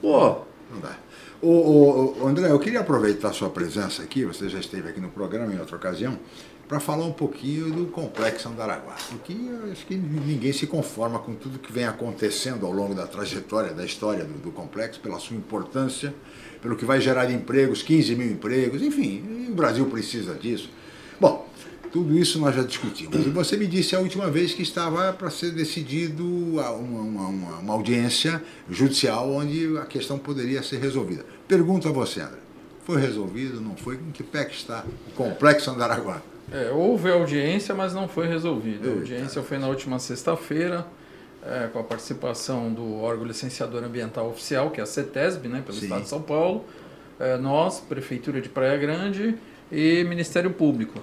[0.00, 0.38] Pô,
[0.72, 0.96] Não dá.
[1.40, 5.10] O, o, André, eu queria aproveitar a sua presença aqui, você já esteve aqui no
[5.10, 6.18] programa em outra ocasião,
[6.74, 8.96] para falar um pouquinho do Complexo Andaraguá.
[9.08, 9.32] Porque
[9.70, 13.84] acho que ninguém se conforma com tudo que vem acontecendo ao longo da trajetória, da
[13.84, 16.12] história do, do complexo, pela sua importância,
[16.60, 20.68] pelo que vai gerar empregos, 15 mil empregos, enfim, o Brasil precisa disso.
[21.20, 21.48] Bom,
[21.92, 23.24] tudo isso nós já discutimos.
[23.24, 27.72] E você me disse a última vez que estava para ser decidido uma, uma, uma,
[27.72, 31.24] audiência judicial onde a questão poderia ser resolvida.
[31.46, 32.40] Pergunto a você, André.
[32.84, 33.60] Foi resolvido?
[33.60, 33.94] Não foi?
[33.94, 36.20] Em que pé que está o complexo Andaraguá?
[36.52, 38.88] É, houve audiência, mas não foi resolvida.
[38.88, 40.86] A audiência foi na última sexta-feira,
[41.42, 45.76] é, com a participação do órgão licenciador ambiental oficial, que é a CETESB, né, pelo
[45.76, 45.84] Sim.
[45.84, 46.64] Estado de São Paulo,
[47.18, 49.36] é, nós, Prefeitura de Praia Grande
[49.70, 51.00] e Ministério Público,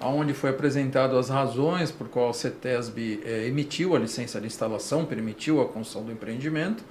[0.00, 5.04] onde foi apresentado as razões por qual a CETESB é, emitiu a licença de instalação,
[5.04, 6.84] permitiu a construção do empreendimento,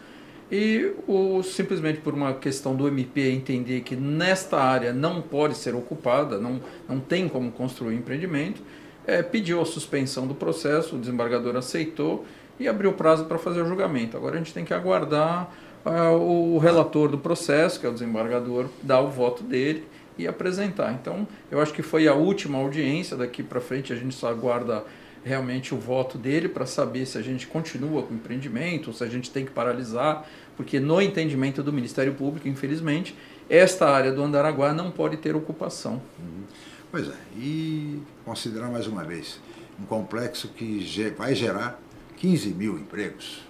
[0.52, 5.76] e o, simplesmente por uma questão do MP entender que nesta área não pode ser
[5.76, 8.62] ocupada, não, não tem como construir empreendimento,
[9.06, 12.26] é, pediu a suspensão do processo, o desembargador aceitou
[12.60, 14.16] e abriu prazo para fazer o julgamento.
[14.16, 15.52] Agora a gente tem que aguardar
[15.86, 19.86] uh, o relator do processo, que é o desembargador, dar o voto dele
[20.18, 20.94] e apresentar.
[20.94, 24.84] Então, eu acho que foi a última audiência, daqui para frente a gente só aguarda
[25.24, 29.04] realmente o voto dele para saber se a gente continua com o empreendimento, ou se
[29.04, 33.16] a gente tem que paralisar, porque no entendimento do Ministério Público, infelizmente,
[33.50, 36.02] esta área do Andaraguá não pode ter ocupação.
[36.20, 36.44] Uhum.
[36.92, 39.40] Pois é, e considerar mais uma vez,
[39.80, 40.80] um complexo que
[41.18, 41.80] vai gerar
[42.18, 43.42] 15 mil empregos.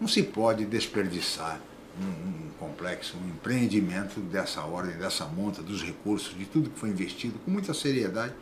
[0.00, 1.60] Não se pode desperdiçar
[1.98, 6.90] um, um, complexo, um empreendimento dessa ordem, dessa monta, dos recursos, de tudo que foi
[6.90, 8.34] investido, com muita seriedade,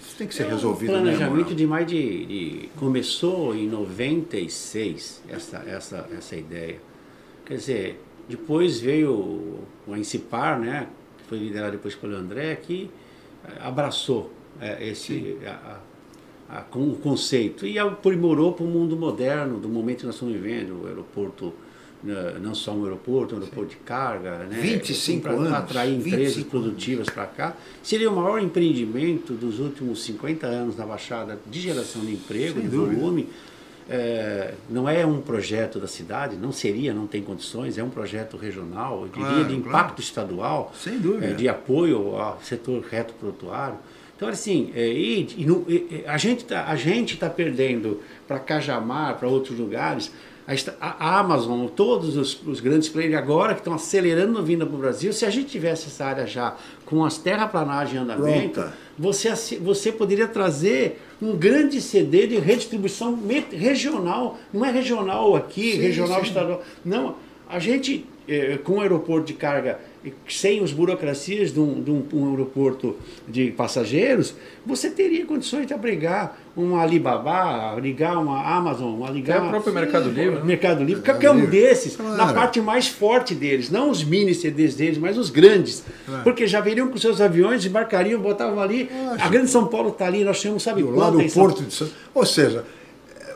[0.00, 0.90] isso tem que ser é resolvido.
[0.90, 6.80] O planejamento né, de mais de, de, Começou em 96, essa, essa, essa ideia.
[7.44, 9.12] Quer dizer, depois veio
[9.86, 12.90] o Incipar, né, que foi liderado depois pelo André, que
[13.60, 15.80] abraçou é, esse, a,
[16.48, 20.34] a, a, o conceito e aprimorou para o mundo moderno, do momento que nós estamos
[20.34, 21.52] vivendo, o aeroporto
[22.40, 23.78] não só um aeroporto, um aeroporto Sim.
[23.78, 24.58] de carga, né?
[24.60, 25.52] 25 para anos.
[25.52, 27.56] atrair empresas produtivas para cá.
[27.82, 32.68] Seria o maior empreendimento dos últimos 50 anos na Baixada de geração de emprego, Sem
[32.68, 33.28] de volume.
[33.88, 38.36] É, não é um projeto da cidade, não seria, não tem condições, é um projeto
[38.38, 40.00] regional, eu diria claro, de impacto claro.
[40.00, 41.26] estadual, Sem dúvida.
[41.26, 43.76] É, de apoio ao setor reto portuário.
[44.16, 50.10] Então, assim, é, e, e, a gente está tá perdendo para Cajamar, para outros lugares,
[50.78, 54.78] a Amazon, todos os, os grandes players agora que estão acelerando a vinda para o
[54.78, 58.62] Brasil, se a gente tivesse essa área já com as terraplanagens em andamento,
[58.98, 63.18] você, você poderia trazer um grande CD de redistribuição
[63.50, 66.28] regional, não é regional aqui, sim, regional sim.
[66.28, 67.16] estadual, não,
[67.48, 69.80] a gente eh, com o aeroporto de carga
[70.28, 72.96] sem as burocracias de um, de um, um, aeroporto
[73.28, 79.38] de passageiros, você teria condições de abrigar uma Alibaba, ligar uma Amazon, uma ligar...
[79.38, 80.36] Até o próprio Mercado Livre.
[80.36, 80.44] Né?
[80.44, 82.16] Mercado Livre, qualquer um desses, claro.
[82.16, 85.84] na parte mais forte deles, não os mini CDs deles, mas os grandes.
[86.06, 86.22] Claro.
[86.22, 88.88] Porque já viriam com seus aviões, embarcariam, botavam ali,
[89.18, 90.98] a Grande São Paulo está ali, nós temos, sabe quanto...
[90.98, 91.88] Lá no Porto de São...
[92.14, 92.64] Ou seja...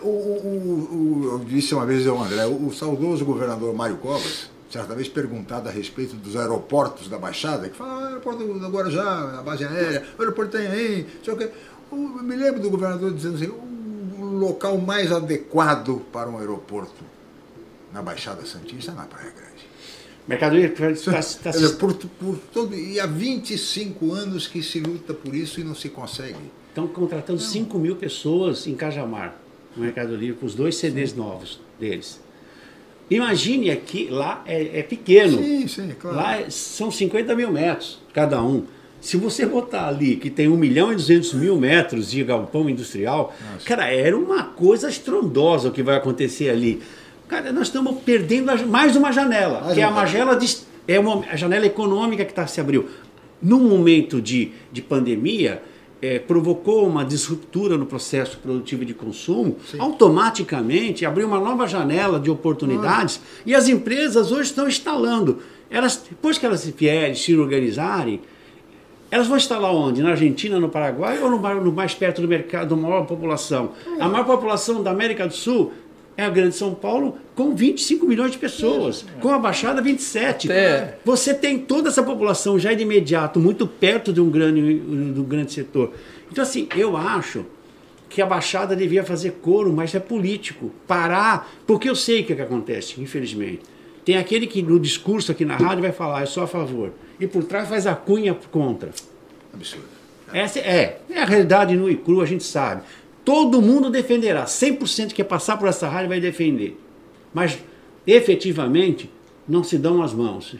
[0.00, 4.48] O, o, o, eu disse uma vez ao André, o, o saudoso governador Mário Covas,
[4.70, 9.38] certa vez perguntado a respeito dos aeroportos da Baixada, que fala, ah, aeroporto do Guarujá,
[9.38, 11.50] a base aérea, o aeroporto tem aí, sei o quê.
[11.90, 17.04] Eu me lembro do governador dizendo assim, o local mais adequado para um aeroporto
[17.92, 19.48] na Baixada Santista é na Praia Grande.
[20.26, 21.76] Mercado Livre está, está, está...
[21.78, 25.88] Por, por todo, e há 25 anos que se luta por isso e não se
[25.88, 26.36] consegue.
[26.68, 27.48] Estão contratando não.
[27.48, 29.34] 5 mil pessoas em Cajamar,
[29.74, 31.16] no Mercado Livre, com os dois CDs Sim.
[31.16, 32.20] novos deles.
[33.10, 35.38] Imagine aqui, lá é, é pequeno.
[35.38, 36.16] Sim, sim, claro.
[36.16, 38.66] Lá são 50 mil metros cada um.
[39.00, 43.34] Se você botar ali que tem 1 milhão e 200 mil metros de galpão industrial,
[43.52, 43.64] Nossa.
[43.64, 46.82] cara, era uma coisa estrondosa o que vai acontecer ali.
[47.28, 51.36] Cara, nós estamos perdendo mais uma janela, que é a janela, de, é uma, a
[51.36, 52.88] janela econômica que tá, se abriu.
[53.40, 55.62] Num momento de, de pandemia,
[56.00, 59.78] é, provocou uma disruptura no processo produtivo de consumo, Sim.
[59.80, 63.42] automaticamente abriu uma nova janela de oportunidades ah.
[63.44, 65.38] e as empresas hoje estão instalando.
[65.70, 68.20] Elas, depois que elas se vierem, se organizarem,
[69.10, 70.02] elas vão instalar onde?
[70.02, 73.72] Na Argentina, no Paraguai ou no, no mais perto do mercado, da maior população?
[73.98, 75.72] A maior população da América do Sul
[76.16, 80.50] é a Grande São Paulo com 25 milhões de pessoas, com a Baixada 27.
[80.50, 80.98] Até.
[81.04, 85.24] Você tem toda essa população já de imediato, muito perto de um grande, de um
[85.24, 85.92] grande setor.
[86.30, 87.46] Então, assim, eu acho
[88.08, 90.72] que a Baixada devia fazer coro, mas é político.
[90.86, 93.60] Parar, porque eu sei o que, é que acontece, infelizmente.
[94.04, 96.92] Tem aquele que no discurso aqui na rádio vai falar, eu sou a favor.
[97.18, 98.90] E por trás faz a cunha contra.
[99.52, 99.88] Absurdo.
[100.32, 102.82] Essa é, é a realidade nu e cru, a gente sabe.
[103.24, 106.78] Todo mundo defenderá, 100% que quer passar por essa rádio vai defender.
[107.32, 107.58] Mas,
[108.06, 109.10] efetivamente,
[109.46, 110.54] não se dão as mãos.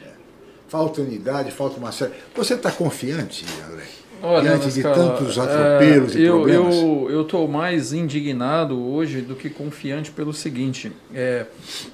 [0.67, 2.13] Falta unidade, falta uma série.
[2.35, 3.98] Você está confiante, André?
[4.21, 6.75] Olha, diante de cara, tantos atropelos é, e eu, problemas?
[6.75, 11.45] Eu estou mais indignado hoje do que confiante pelo seguinte: é,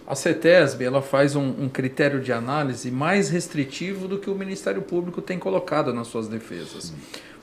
[0.07, 4.81] a CETESB ela faz um, um, critério de análise mais restritivo do que o Ministério
[4.81, 6.93] Público tem colocado nas suas defesas.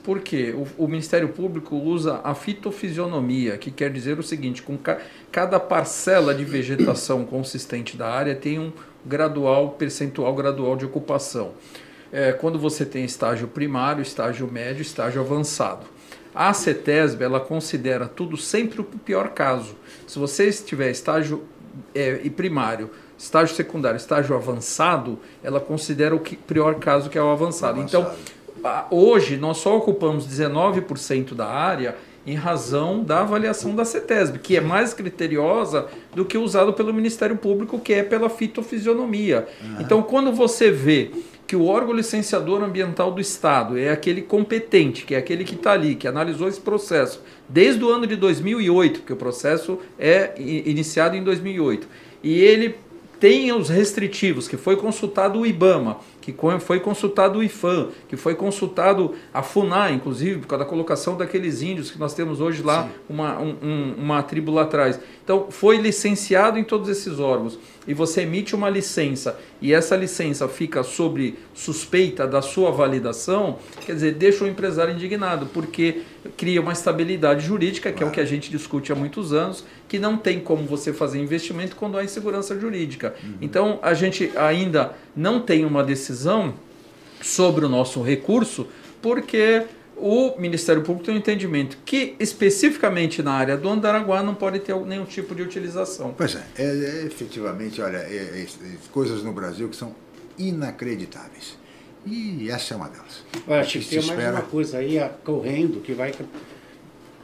[0.03, 0.53] Por quê?
[0.53, 4.99] O, o Ministério Público usa a fitofisionomia, que quer dizer o seguinte: com ca,
[5.31, 8.71] cada parcela de vegetação consistente da área tem um
[9.05, 11.51] gradual, percentual gradual de ocupação
[12.13, 15.87] é, quando você tem estágio primário, estágio médio, estágio avançado.
[16.33, 19.75] A CETESB ela considera tudo sempre o pior caso.
[20.05, 21.43] Se você tiver estágio
[21.93, 27.31] é, primário, estágio secundário, estágio avançado, ela considera o que, pior caso que é o
[27.31, 27.79] avançado.
[27.79, 28.11] avançado.
[28.61, 31.95] Então, hoje nós só ocupamos 19% da área
[32.25, 37.35] em razão da avaliação da CETESB, que é mais criteriosa do que usado pelo Ministério
[37.35, 39.47] Público, que é pela fitofisionomia.
[39.61, 39.81] Uhum.
[39.81, 41.11] Então, quando você vê
[41.45, 45.73] que o órgão licenciador ambiental do Estado é aquele competente, que é aquele que está
[45.73, 51.15] ali, que analisou esse processo desde o ano de 2008, porque o processo é iniciado
[51.15, 51.87] em 2008,
[52.23, 52.75] e ele
[53.19, 58.33] tem os restritivos, que foi consultado o IBAMA, que foi consultado o IFAM, que foi
[58.33, 62.87] consultado a FUNAI, inclusive, por causa da colocação daqueles índios que nós temos hoje lá,
[63.09, 64.97] uma, um, uma tribo lá atrás.
[65.21, 70.47] Então, foi licenciado em todos esses órgãos e você emite uma licença e essa licença
[70.47, 76.03] fica sobre suspeita da sua validação, quer dizer, deixa o empresário indignado, porque
[76.37, 79.99] cria uma estabilidade jurídica, que é o que a gente discute há muitos anos, que
[79.99, 83.13] não tem como você fazer investimento quando há insegurança jurídica.
[83.23, 83.37] Uhum.
[83.39, 86.55] Então, a gente ainda não tem uma decisão
[87.21, 88.65] sobre o nosso recurso,
[89.03, 94.61] porque o Ministério Público tem um entendimento que, especificamente na área do Andaraguá, não pode
[94.61, 96.11] ter nenhum tipo de utilização.
[96.17, 98.47] Pois é, é, é efetivamente, olha, é, é,
[98.91, 99.93] coisas no Brasil que são
[100.39, 101.55] inacreditáveis.
[102.03, 103.23] E essa é uma delas.
[103.47, 104.37] Olha, acho que tem mais espera...
[104.37, 106.11] uma coisa aí correndo que vai,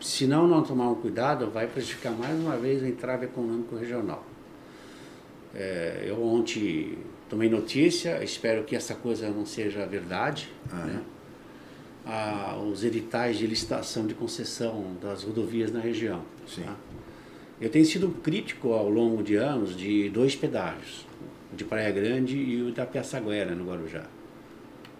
[0.01, 4.25] se não não tomar um cuidado, vai prejudicar mais uma vez o entrave econômico regional.
[5.53, 11.01] É, eu ontem tomei notícia, espero que essa coisa não seja verdade, ah, né?
[12.05, 16.23] a, os editais de licitação de concessão das rodovias na região.
[16.55, 16.75] Tá?
[17.61, 21.05] Eu tenho sido crítico ao longo de anos de dois pedágios,
[21.51, 24.05] o de Praia Grande e o da Piaçaguera, no Guarujá.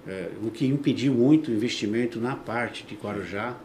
[0.08, 3.56] É, o que impediu muito o investimento na parte de Guarujá.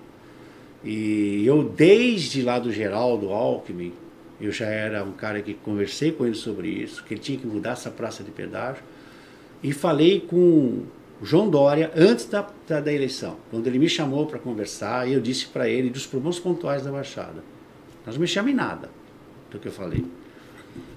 [0.84, 3.92] E eu, desde lá do Geraldo Alckmin,
[4.40, 7.46] eu já era um cara que conversei com ele sobre isso, que ele tinha que
[7.46, 8.82] mudar essa praça de pedágio.
[9.62, 10.82] E falei com
[11.22, 15.46] João Dória antes da, da, da eleição, quando ele me chamou para conversar, eu disse
[15.46, 17.42] para ele dos problemas pontuais da Baixada.
[18.04, 18.90] Nós não mexemos em nada
[19.50, 20.04] do que eu falei.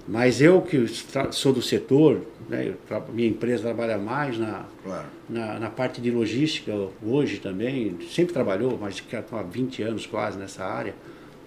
[0.06, 0.86] Mas eu que
[1.30, 2.74] sou do setor, né,
[3.12, 5.06] minha empresa trabalha mais na, claro.
[5.28, 6.72] na, na, parte de logística
[7.04, 10.94] hoje também, sempre trabalhou, mas há 20 anos quase nessa área.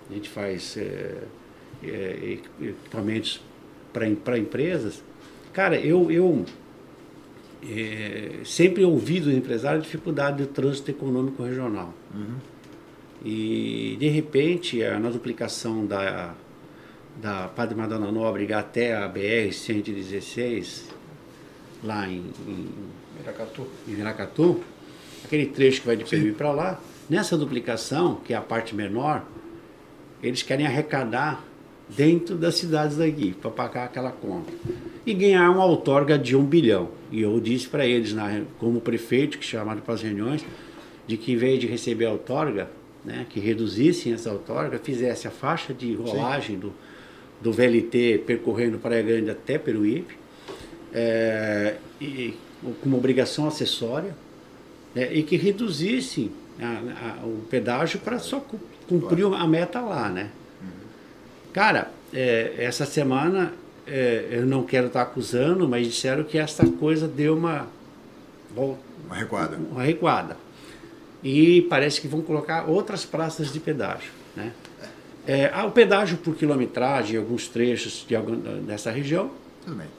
[0.10, 1.24] A gente faz é,
[1.84, 3.42] é, equipamentos
[3.92, 5.04] para empresas.
[5.52, 6.46] Cara, eu, eu
[7.68, 11.94] é, sempre ouvi dos empresários a dificuldade do trânsito econômico regional.
[12.14, 12.36] Uhum.
[13.24, 16.36] E, de repente, a, na duplicação da,
[17.20, 20.84] da Padre Madonna Nóbrega até a BR-116,
[21.84, 22.70] lá em, em
[23.18, 23.68] Miracatu.
[23.88, 24.62] em Miracatu,
[25.26, 29.26] aquele trecho que vai de Peruí para lá, nessa duplicação, que é a parte menor,
[30.22, 31.44] eles querem arrecadar
[31.90, 34.52] dentro das cidades daqui, para pagar aquela conta.
[35.06, 36.90] E ganhar uma outorga de um bilhão.
[37.12, 40.46] E eu disse para eles, na, como prefeito, que chamaram para as reuniões,
[41.06, 42.70] de que em vez de receber a outorga,
[43.04, 46.72] né, que reduzissem essa outorga, fizesse a faixa de rolagem do,
[47.42, 50.18] do VLT percorrendo Praia Grande até Peruípe,
[50.94, 54.16] é, e, com uma obrigação acessória,
[54.94, 58.44] né, e que reduzissem a, a, o pedágio para só
[58.88, 60.30] cumprir a meta lá, né?
[61.54, 63.54] Cara, é, essa semana
[63.86, 67.68] é, eu não quero estar acusando, mas disseram que essa coisa deu uma.
[68.56, 69.58] Uma recuada.
[69.58, 70.38] Uma recuada.
[71.24, 74.12] E parece que vão colocar outras praças de pedágio.
[74.36, 74.52] Né?
[75.28, 79.32] É, o pedágio por quilometragem, alguns trechos de algum, dessa região,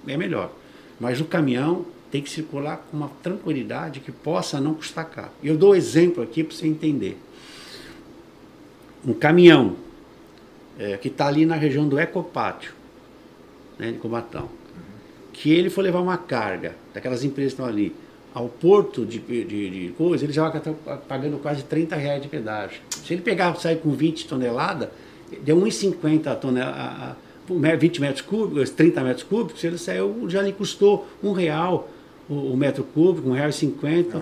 [0.06, 0.52] é melhor.
[0.98, 5.30] Mas o caminhão tem que circular com uma tranquilidade que possa não custar caro.
[5.42, 7.18] Eu dou exemplo aqui para você entender.
[9.06, 9.76] Um caminhão
[10.78, 12.74] é, que está ali na região do Ecopátio,
[13.78, 14.42] né, de Cubatão.
[14.42, 15.28] Uhum.
[15.32, 17.94] que ele for levar uma carga daquelas empresas que estão ali
[18.34, 20.72] ao porto de, de, de coisa, ele já vai estar
[21.08, 22.80] pagando quase 30 reais de pedágio.
[22.90, 24.88] Se ele pegar sair com 20 toneladas,
[25.42, 27.16] deu 1,50 tonelada,
[27.78, 31.88] 20 metros cúbicos, 30 metros cúbicos, se ele saiu, já lhe custou um real
[32.28, 34.18] o, o metro cúbico, um real e cinquenta.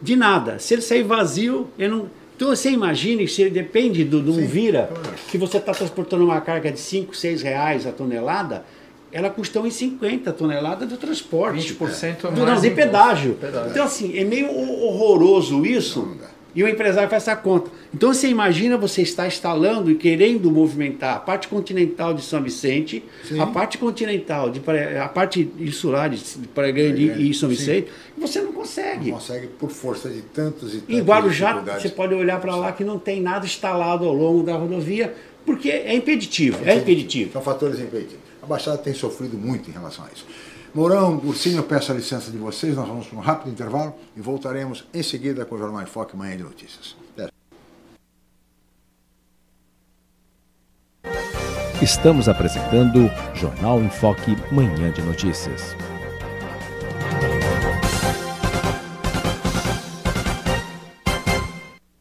[0.00, 0.58] De nada.
[0.58, 2.10] Se ele sair vazio, ele não.
[2.36, 4.90] Então você imagine, se ele depende do, do um vira,
[5.28, 8.64] que você está transportando uma carga de 5, 6 reais a tonelada,
[9.10, 11.74] ela custa 1,50 tonelada do transporte.
[11.74, 13.34] 20% do, mais de pedágio.
[13.34, 13.70] pedágio.
[13.70, 16.16] Então, assim, é meio horroroso isso.
[16.58, 17.70] E o empresário faz essa conta.
[17.94, 23.04] Então você imagina você estar instalando e querendo movimentar a parte continental de São Vicente,
[23.22, 23.38] Sim.
[23.38, 24.60] a parte continental, de,
[25.00, 26.18] a parte insular de
[26.52, 27.86] Praia Grande e São Vicente,
[28.16, 29.12] e você não consegue.
[29.12, 30.96] Não consegue por força de tantos e tantos.
[30.96, 34.56] Em Guarujá, você pode olhar para lá que não tem nada instalado ao longo da
[34.56, 35.14] rodovia,
[35.46, 36.58] porque é impeditivo.
[36.64, 37.34] É, é impeditivo.
[37.34, 38.24] São fatores impeditivos.
[38.42, 40.26] A Baixada tem sofrido muito em relação a isso.
[40.78, 44.20] Mourão, Ursinho, eu peço a licença de vocês, nós vamos para um rápido intervalo e
[44.20, 46.96] voltaremos em seguida com o Jornal em Foque Manhã de Notícias.
[51.82, 55.74] Estamos apresentando Jornal em Foque Manhã de Notícias.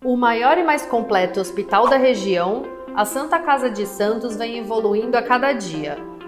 [0.06, 2.62] O maior e mais completo hospital da região,
[2.96, 5.98] a Santa Casa de Santos vem evoluindo a cada dia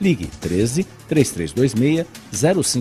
[0.00, 2.06] Ligue 13 3326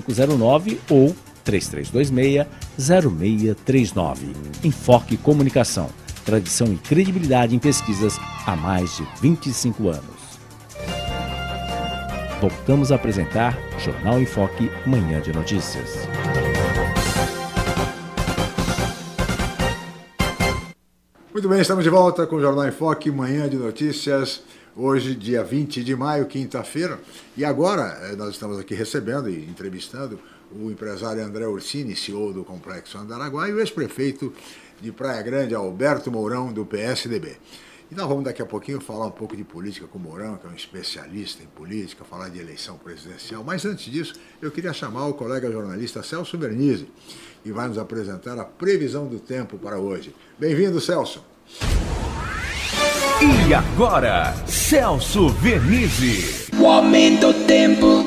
[0.05, 2.47] 0509 ou 3326
[2.78, 4.28] 0639.
[4.63, 5.89] Enfoque Comunicação.
[6.26, 10.30] Tradição e credibilidade em pesquisas há mais de 25 anos.
[12.39, 16.07] Voltamos a apresentar Jornal Enfoque Manhã de Notícias.
[21.34, 24.41] Muito bem, estamos de volta com o Jornal Enfoque Manhã de Notícias.
[24.82, 27.01] Hoje, dia 20 de maio, quinta-feira.
[27.36, 30.17] E agora, eh, nós estamos aqui recebendo e entrevistando
[30.53, 34.34] o empresário André Orsini, CEO do Complexo Andaraguá, e o ex-prefeito
[34.80, 37.36] de Praia Grande, Alberto Mourão, do PSDB.
[37.91, 40.47] E nós vamos daqui a pouquinho falar um pouco de política com o Mourão, que
[40.47, 43.43] é um especialista em política, falar de eleição presidencial.
[43.43, 46.89] Mas antes disso, eu queria chamar o colega jornalista Celso Bernizzi,
[47.43, 50.15] que vai nos apresentar a previsão do tempo para hoje.
[50.39, 51.21] Bem-vindo, Celso.
[53.22, 56.49] E agora, Celso Vernizzi.
[56.57, 58.05] O aumento do tempo.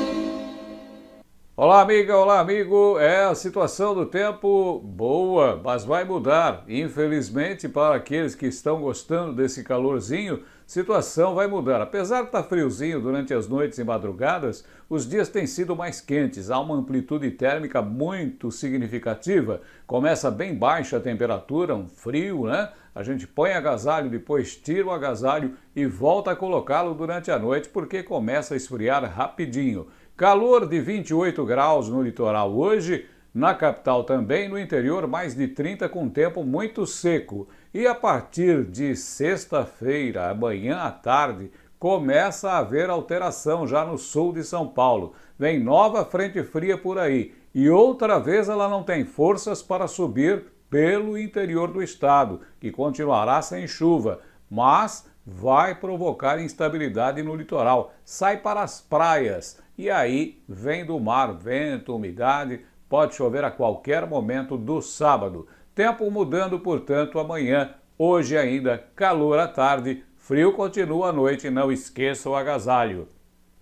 [1.55, 2.97] Olá, amiga, olá, amigo.
[2.97, 6.63] É a situação do tempo boa, mas vai mudar.
[6.67, 11.79] Infelizmente, para aqueles que estão gostando desse calorzinho, situação vai mudar.
[11.79, 16.49] Apesar de estar friozinho durante as noites e madrugadas, os dias têm sido mais quentes.
[16.49, 19.61] Há uma amplitude térmica muito significativa.
[19.85, 22.69] Começa bem baixa a temperatura, um frio, né?
[22.95, 27.69] A gente põe agasalho, depois tira o agasalho e volta a colocá-lo durante a noite
[27.69, 29.87] porque começa a esfriar rapidinho.
[30.15, 35.89] Calor de 28 graus no litoral hoje, na capital também, no interior mais de 30
[35.89, 37.47] com tempo muito seco.
[37.73, 44.31] E a partir de sexta-feira, amanhã à tarde, começa a haver alteração já no sul
[44.31, 45.13] de São Paulo.
[45.37, 50.52] Vem nova frente fria por aí e outra vez ela não tem forças para subir
[50.73, 57.93] pelo interior do estado, que continuará sem chuva, mas vai provocar instabilidade no litoral.
[58.03, 64.07] Sai para as praias e aí vem do mar vento, umidade, pode chover a qualquer
[64.07, 65.47] momento do sábado.
[65.75, 67.75] Tempo mudando, portanto, amanhã.
[67.95, 71.51] Hoje ainda calor à tarde, frio continua à noite.
[71.51, 73.07] Não esqueça o agasalho.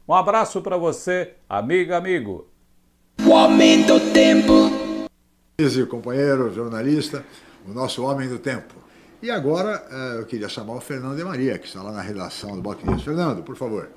[0.08, 2.48] Um abraço para você, amiga, amigo.
[3.22, 4.81] O homem do tempo.
[5.86, 7.24] Companheiro, jornalista,
[7.70, 8.74] o nosso homem do tempo.
[9.22, 12.60] E agora eh, eu queria chamar o Fernando de Maria, que está lá na redação
[12.60, 13.04] do News.
[13.04, 13.88] Fernando, por favor.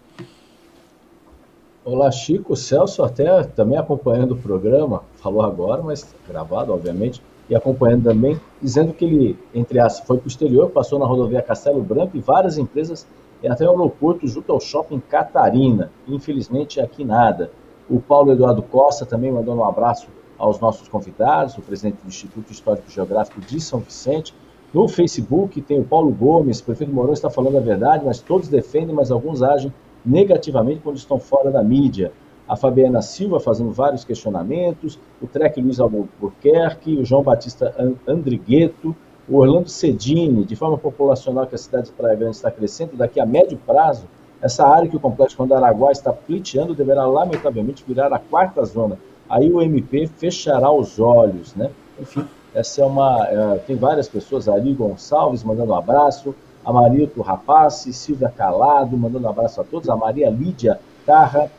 [1.82, 2.54] Olá, Chico.
[2.54, 8.92] Celso até também acompanhando o programa, falou agora, mas gravado, obviamente, e acompanhando também, dizendo
[8.92, 12.58] que ele, entre as, foi para o exterior, passou na rodovia Castelo Branco e várias
[12.58, 13.06] empresas
[13.48, 15.90] até o aeroporto junto ao shopping Catarina.
[16.06, 17.50] Infelizmente, aqui nada.
[17.88, 20.08] O Paulo Eduardo Costa também mandou um abraço
[20.38, 24.34] aos nossos convidados, o presidente do Instituto Histórico Geográfico de São Vicente,
[24.72, 28.48] no Facebook tem o Paulo Gomes, o prefeito Mourão está falando a verdade, mas todos
[28.48, 29.72] defendem, mas alguns agem
[30.04, 32.12] negativamente quando estão fora da mídia.
[32.46, 37.72] A Fabiana Silva fazendo vários questionamentos, o Trek Luiz Albuquerque, o João Batista
[38.06, 38.94] Andrigueto,
[39.28, 43.20] o Orlando Cedini, de forma populacional que a cidade de Praia Grande está crescendo, daqui
[43.20, 44.06] a médio prazo,
[44.42, 48.98] essa área que o Complexo Condaraguá está pleiteando deverá lamentavelmente virar a quarta zona.
[49.28, 51.70] Aí o MP fechará os olhos, né?
[52.00, 53.26] Enfim, essa é uma.
[53.26, 59.26] É, tem várias pessoas, Ari Gonçalves mandando um abraço, a Marilto Rapaz, Silvia Calado mandando
[59.26, 61.50] um abraço a todos, a Maria Lídia Carra,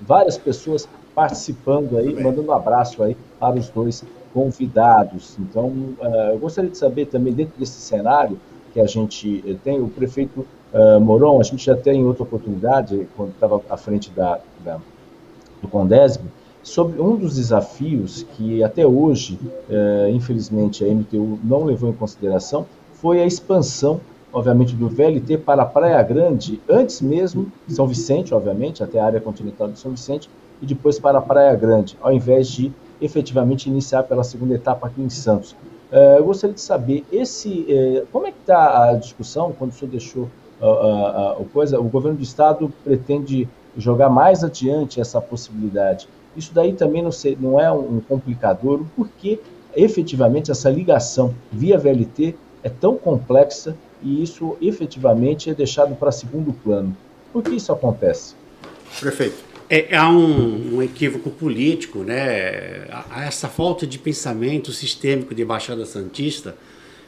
[0.00, 5.36] várias pessoas participando aí, mandando um abraço aí para os dois convidados.
[5.38, 8.40] Então, uh, eu gostaria de saber também, dentro desse cenário
[8.72, 13.06] que a gente eh, tem, o prefeito uh, Moron, a gente já tem outra oportunidade,
[13.14, 14.78] quando estava à frente da, da
[15.60, 16.22] do Condesb,
[16.62, 19.38] sobre um dos desafios que até hoje,
[19.68, 24.00] é, infelizmente, a MTU não levou em consideração foi a expansão,
[24.32, 29.20] obviamente, do VLT para a Praia Grande, antes mesmo São Vicente, obviamente, até a área
[29.20, 30.30] continental de São Vicente,
[30.62, 35.02] e depois para a Praia Grande, ao invés de efetivamente iniciar pela segunda etapa aqui
[35.02, 35.56] em Santos.
[35.90, 39.74] É, eu gostaria de saber esse, é, como é que está a discussão quando o
[39.74, 40.28] senhor deixou
[40.60, 41.80] a, a, a, coisa?
[41.80, 46.08] O governo do estado pretende jogar mais adiante essa possibilidade.
[46.36, 49.38] Isso daí também não, ser, não é um complicador, porque
[49.74, 56.52] efetivamente essa ligação via VLT é tão complexa e isso efetivamente é deixado para segundo
[56.52, 56.96] plano.
[57.32, 58.34] Por que isso acontece?
[59.00, 59.52] Prefeito.
[59.70, 62.86] É, há um, um, equívoco político, né?
[63.16, 66.54] Essa falta de pensamento sistêmico de Baixada Santista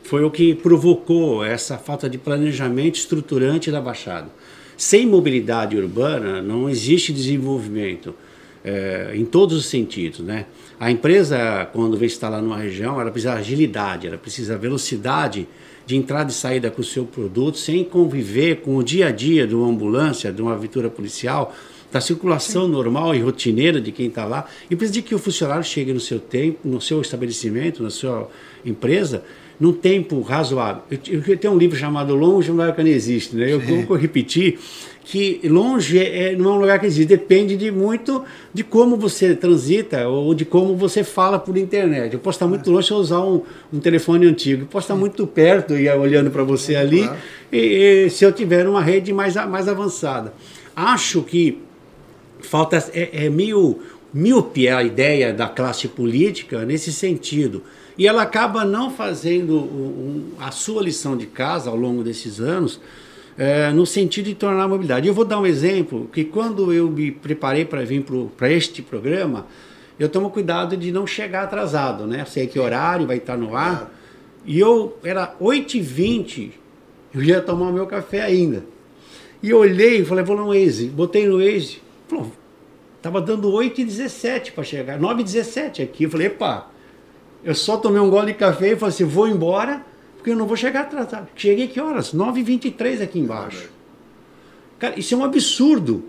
[0.02, 4.28] foi o que provocou essa falta de planejamento estruturante da Baixada.
[4.76, 8.14] Sem mobilidade urbana não existe desenvolvimento
[8.64, 10.46] é, em todos os sentidos, né?
[10.80, 15.46] A empresa, quando vem instalar numa região, ela precisa de agilidade, ela precisa de velocidade
[15.86, 19.46] de entrada e saída com o seu produto, sem conviver com o dia a dia
[19.46, 21.54] de uma ambulância, de uma viatura policial,
[21.92, 22.72] da circulação Sim.
[22.72, 26.00] normal e rotineira de quem está lá, e precisa de que o funcionário chegue no
[26.00, 28.28] seu tempo, no seu estabelecimento, na sua
[28.64, 29.22] empresa,
[29.60, 30.82] num tempo razoável.
[30.90, 33.52] Eu, eu tenho um livro chamado Longe, lugar que não existe, né?
[33.52, 34.58] Eu vou repetir
[35.04, 38.24] que longe é, é, não é um lugar que existe, depende de muito
[38.54, 42.14] de como você transita ou de como você fala por internet.
[42.14, 44.96] Eu posso estar muito longe se eu usar um, um telefone antigo, eu posso estar
[44.96, 47.08] muito perto e olhando para você ali,
[47.52, 50.32] e, e, se eu tiver uma rede mais, mais avançada.
[50.74, 51.58] Acho que
[52.40, 53.78] falta é, é meio
[54.12, 57.62] míope a ideia da classe política nesse sentido.
[57.98, 62.80] E ela acaba não fazendo um, a sua lição de casa ao longo desses anos,
[63.36, 65.08] é, no sentido de tornar a mobilidade.
[65.08, 68.04] Eu vou dar um exemplo, que quando eu me preparei para vir
[68.36, 69.46] para este programa,
[69.98, 72.24] eu tomo cuidado de não chegar atrasado, né?
[72.24, 73.92] Sei que horário vai estar no ar.
[74.44, 76.50] E eu, era 8h20,
[77.14, 78.64] eu ia tomar o meu café ainda.
[79.42, 80.86] E eu olhei e falei, vou no Waze.
[80.86, 82.32] Botei no Waze, falou,
[83.00, 86.04] tava dando 8h17 para chegar, 9h17 aqui.
[86.04, 86.70] Eu falei, epa,
[87.42, 89.84] eu só tomei um gole de café e falei assim, vou embora
[90.24, 91.28] porque eu não vou chegar atrasado.
[91.36, 92.14] Cheguei que horas?
[92.14, 93.68] 9h23 aqui embaixo.
[94.78, 96.02] Cara, isso é um absurdo.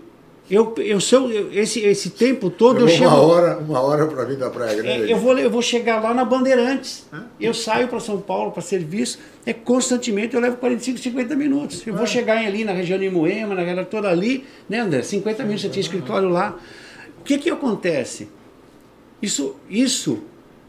[0.50, 3.10] Eu, eu sou esse, esse tempo todo eu, eu chego.
[3.10, 5.02] Uma hora, uma hora para vir da Praia Grande.
[5.02, 7.06] É, eu, vou, eu vou chegar lá na Bandeirantes.
[7.38, 9.18] Eu saio para São Paulo para serviço.
[9.44, 11.86] É constantemente, eu levo 45, 50 minutos.
[11.86, 15.02] Eu vou chegar ali na região de Moema, na galera toda ali, né, André?
[15.02, 16.56] 50 minutos você tinha escritório lá.
[17.20, 18.30] O que que acontece?
[19.20, 20.22] Isso, isso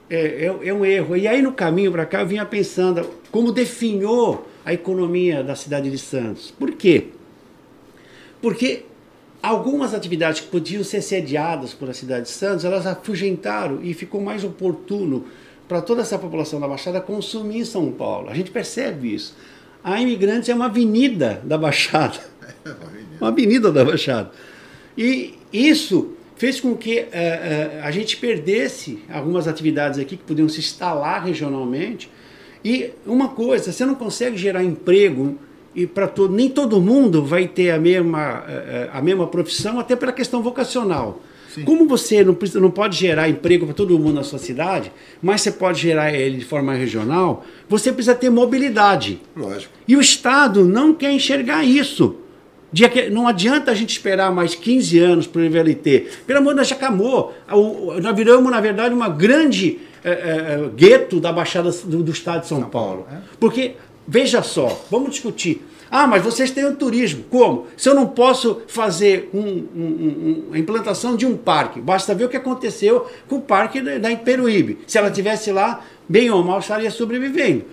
[0.10, 1.16] é, é, é, um erro.
[1.16, 5.90] E aí no caminho para cá eu vinha pensando como definhou a economia da cidade
[5.90, 6.52] de Santos.
[6.52, 7.08] Por quê?
[8.42, 8.86] Porque
[9.42, 14.22] algumas atividades que podiam ser sediadas por a cidade de Santos, elas afugentaram e ficou
[14.22, 15.26] mais oportuno
[15.68, 18.30] para toda essa população da Baixada consumir em São Paulo.
[18.30, 19.36] A gente percebe isso.
[19.84, 22.20] A Imigrantes é uma avenida da Baixada.
[23.20, 24.32] Uma avenida da Baixada.
[24.98, 30.48] E isso fez com que eh, eh, a gente perdesse algumas atividades aqui que podiam
[30.48, 32.10] se instalar regionalmente.
[32.64, 35.38] E uma coisa, você não consegue gerar emprego
[35.76, 39.96] e para todo, nem todo mundo vai ter a mesma, eh, a mesma profissão, até
[39.96, 41.22] pela questão vocacional.
[41.66, 44.92] Como você não, precisa- não pode gerar emprego para todo mundo na sua cidade,
[45.24, 49.20] mas você pode gerar ele de forma regional, você precisa ter mobilidade.
[49.36, 49.74] Lógico.
[49.88, 52.16] E o Estado não quer enxergar isso.
[52.72, 56.08] De que- Não adianta a gente esperar mais 15 anos para o VLT.
[56.26, 57.34] Pelo amor de Deus, já acabou.
[58.02, 62.48] Nós viramos, na verdade, uma grande eh, eh, gueto da Baixada do, do Estado de
[62.48, 63.06] São, Paulo.
[63.40, 63.74] Porque,
[64.08, 65.66] veja só, vamos discutir.
[65.90, 67.24] Ah, mas vocês têm o turismo.
[67.30, 67.66] Como?
[67.78, 72.14] Se eu não posso fazer um- um- um- um- a implantação de um parque, basta
[72.14, 74.80] ver o que aconteceu com o parque da da Iperuíbe.
[74.86, 77.64] Se ela tivesse lá, bem ou mal, estaria sobrevivendo.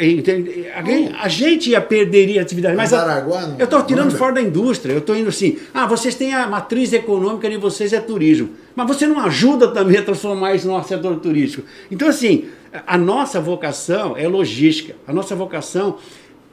[0.00, 0.66] Entende?
[0.74, 2.74] Alguém- A gente ia perderia atividade.
[2.76, 4.16] Mas Araguá não- eu estou tirando manda.
[4.18, 4.92] fora da indústria.
[4.92, 5.58] Eu estou indo assim.
[5.74, 8.50] Ah, vocês têm a matriz econômica de vocês é turismo.
[8.74, 11.66] Mas você não ajuda também a transformar isso no setor turístico.
[11.90, 12.46] Então, assim,
[12.86, 14.96] a nossa vocação é logística.
[15.06, 15.98] A nossa vocação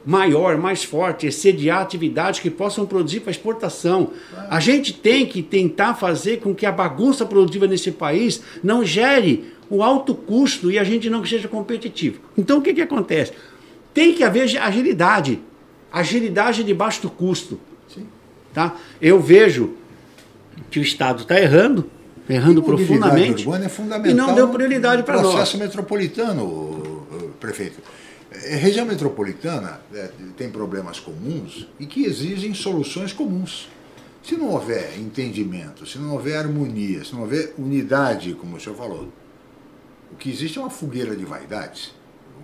[0.04, 4.10] maior, mais forte, é sediar atividades que possam produzir para exportação.
[4.50, 9.51] A gente tem que tentar fazer com que a bagunça produtiva nesse país não gere
[9.72, 12.20] o alto custo e a gente não seja competitivo.
[12.36, 13.32] Então, o que, que acontece?
[13.94, 15.40] Tem que haver agilidade.
[15.90, 17.58] Agilidade de baixo custo.
[18.52, 18.76] Tá?
[19.00, 19.74] Eu vejo
[20.70, 21.88] que o Estado está errando,
[22.28, 25.32] errando profundamente, urbana é fundamental e não deu prioridade para nós.
[25.32, 27.06] processo metropolitano,
[27.40, 27.80] prefeito.
[28.30, 33.70] É, região metropolitana é, tem problemas comuns e que exigem soluções comuns.
[34.22, 38.76] Se não houver entendimento, se não houver harmonia, se não houver unidade, como o senhor
[38.76, 39.08] falou,
[40.22, 41.92] que existe é uma fogueira de vaidades.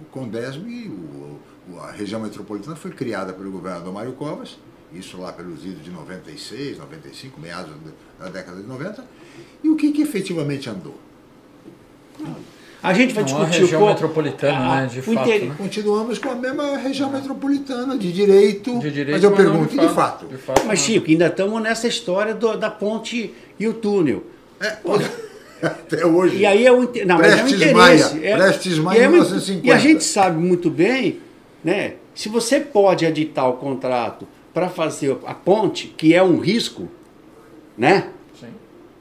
[0.03, 1.39] O Condesme, o-
[1.75, 4.59] o- a região metropolitana foi criada pelo governador Mário Covas,
[4.93, 7.71] isso lá pelos idos de 96, 95, meados
[8.19, 9.05] da década de 90,
[9.63, 10.99] e o que, que efetivamente andou?
[12.83, 15.47] A gente vai Não, a discutir região o co- metropolitana, a- né, de fato, interi-
[15.47, 15.55] né?
[15.57, 19.71] Continuamos com a mesma região metropolitana de direito, De direito, mas eu mas não pergunto,
[19.71, 19.95] de e de fato.
[19.95, 20.27] fato?
[20.27, 20.87] De fato, Mas, não.
[20.87, 24.25] Chico, ainda estamos nessa história do- da ponte e o túnel.
[24.61, 24.79] É,
[25.63, 26.37] até hoje.
[26.39, 27.75] E aí é o, não, mas é o Prestes interesse.
[27.75, 29.67] Maia, é- Prestes Maia, e é muito- 1950.
[29.67, 31.19] E a gente sabe muito bem,
[31.65, 31.95] né?
[32.15, 36.89] Se você pode editar o contrato para fazer a ponte, que é um risco,
[37.77, 38.09] né?
[38.41, 38.49] Sim.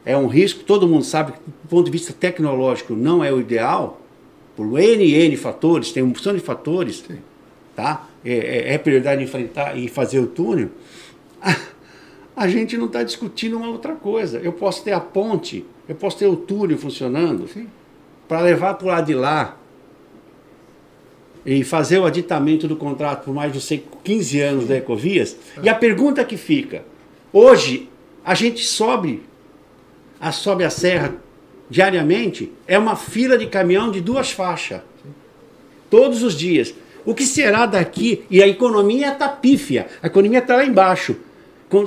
[0.05, 3.39] É um risco, todo mundo sabe que do ponto de vista tecnológico não é o
[3.39, 3.99] ideal,
[4.55, 7.03] por N, N fatores, tem uma opção de fatores,
[7.75, 8.07] tá?
[8.25, 10.69] É, é- é prioridade enfrentar e fazer o túnel.
[11.41, 11.55] A,
[12.35, 14.39] a gente não está discutindo uma outra coisa.
[14.39, 17.49] Eu posso ter a ponte, eu posso ter o túnel funcionando
[18.27, 19.57] para levar para o lado de lá
[21.45, 25.37] e fazer o aditamento do contrato por mais de sei, 15 anos da Ecovias.
[25.63, 26.83] E a pergunta que fica:
[27.31, 27.89] hoje
[28.23, 29.23] a gente sobe
[30.19, 31.15] a sobe a serra
[31.69, 34.81] diariamente, é uma fila de caminhão de duas faixas.
[35.89, 36.73] Todos os dias.
[37.05, 38.25] O que será daqui?
[38.29, 41.15] E a economia está pífia, a economia está lá embaixo.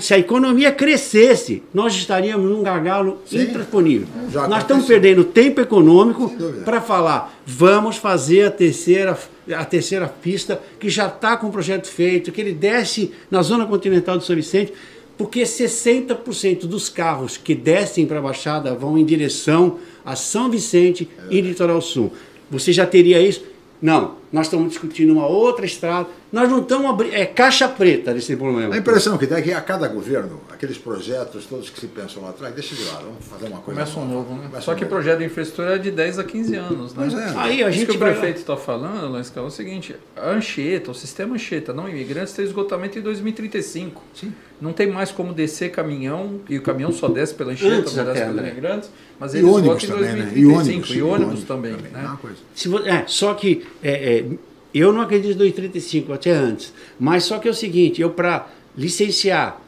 [0.01, 3.45] Se a economia crescesse, nós estaríamos num gargalo Sim.
[3.45, 4.09] intransponível.
[4.47, 6.31] Nós estamos perdendo tempo econômico
[6.67, 9.19] para falar, vamos fazer a terceira,
[9.51, 13.65] a terceira pista, que já está com o projeto feito, que ele desce na zona
[13.65, 14.71] continental do São Vicente,
[15.17, 21.09] porque 60% dos carros que descem para a Baixada vão em direção a São Vicente
[21.31, 22.13] e Litoral Sul.
[22.51, 23.45] Você já teria isso?
[23.81, 26.07] Não, nós estamos discutindo uma outra estrada.
[26.33, 27.13] Nós não estamos abrindo.
[27.15, 28.73] É caixa preta nesse problema.
[28.75, 32.23] A impressão que dá é que a cada governo, aqueles projetos todos que se pensam
[32.23, 34.43] lá atrás, deixa de lado, vamos fazer uma coisa Começa um novo, né?
[34.47, 34.95] Começa Só um que novo.
[34.95, 37.09] projeto de infraestrutura é de 10 a 15 anos, né?
[37.11, 37.35] Pois é.
[37.37, 40.91] Aí a Isso gente que o prefeito está falando, Lanscal, é o seguinte: a Anchieta,
[40.93, 44.01] o sistema Anchieta, não imigrantes, tem esgotamento em 2035.
[44.15, 44.33] Sim.
[44.61, 48.05] Não tem mais como descer caminhão, e o caminhão só desce pela Anchieta, Antes não
[48.05, 48.49] desce pelos né?
[48.51, 50.33] imigrantes, mas E ele esgota ônibus em também, né?
[50.37, 50.55] E 2035.
[50.55, 52.05] ônibus, E ônibus, também, É né?
[52.05, 52.37] uma coisa.
[52.55, 54.25] Se é, só que é, é,
[54.73, 56.73] eu não acredito em 2035, até antes.
[56.99, 59.61] Mas só que é o seguinte, eu para licenciar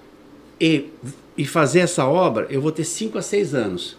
[0.61, 0.86] e,
[1.36, 3.96] e fazer essa obra, eu vou ter 5 a 6 anos.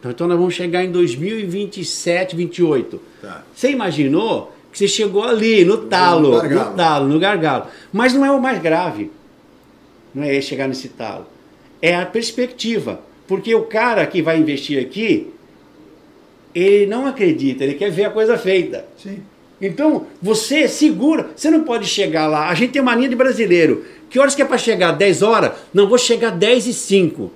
[0.00, 3.00] Então, então nós vamos chegar em 2027, 28.
[3.20, 3.44] Tá.
[3.54, 6.70] Você imaginou que você chegou ali, no talo, gargalo.
[6.70, 7.66] no talo, no gargalo.
[7.92, 9.12] Mas não é o mais grave.
[10.12, 11.26] Não é chegar nesse talo.
[11.80, 13.00] É a perspectiva.
[13.28, 15.32] Porque o cara que vai investir aqui,
[16.54, 18.84] ele não acredita, ele quer ver a coisa feita.
[18.98, 19.22] Sim.
[19.62, 22.48] Então, você segura, você não pode chegar lá.
[22.48, 23.84] A gente tem mania de brasileiro.
[24.10, 24.90] Que horas que é para chegar?
[24.92, 25.52] 10 horas?
[25.72, 27.30] Não, vou chegar 10 e 5.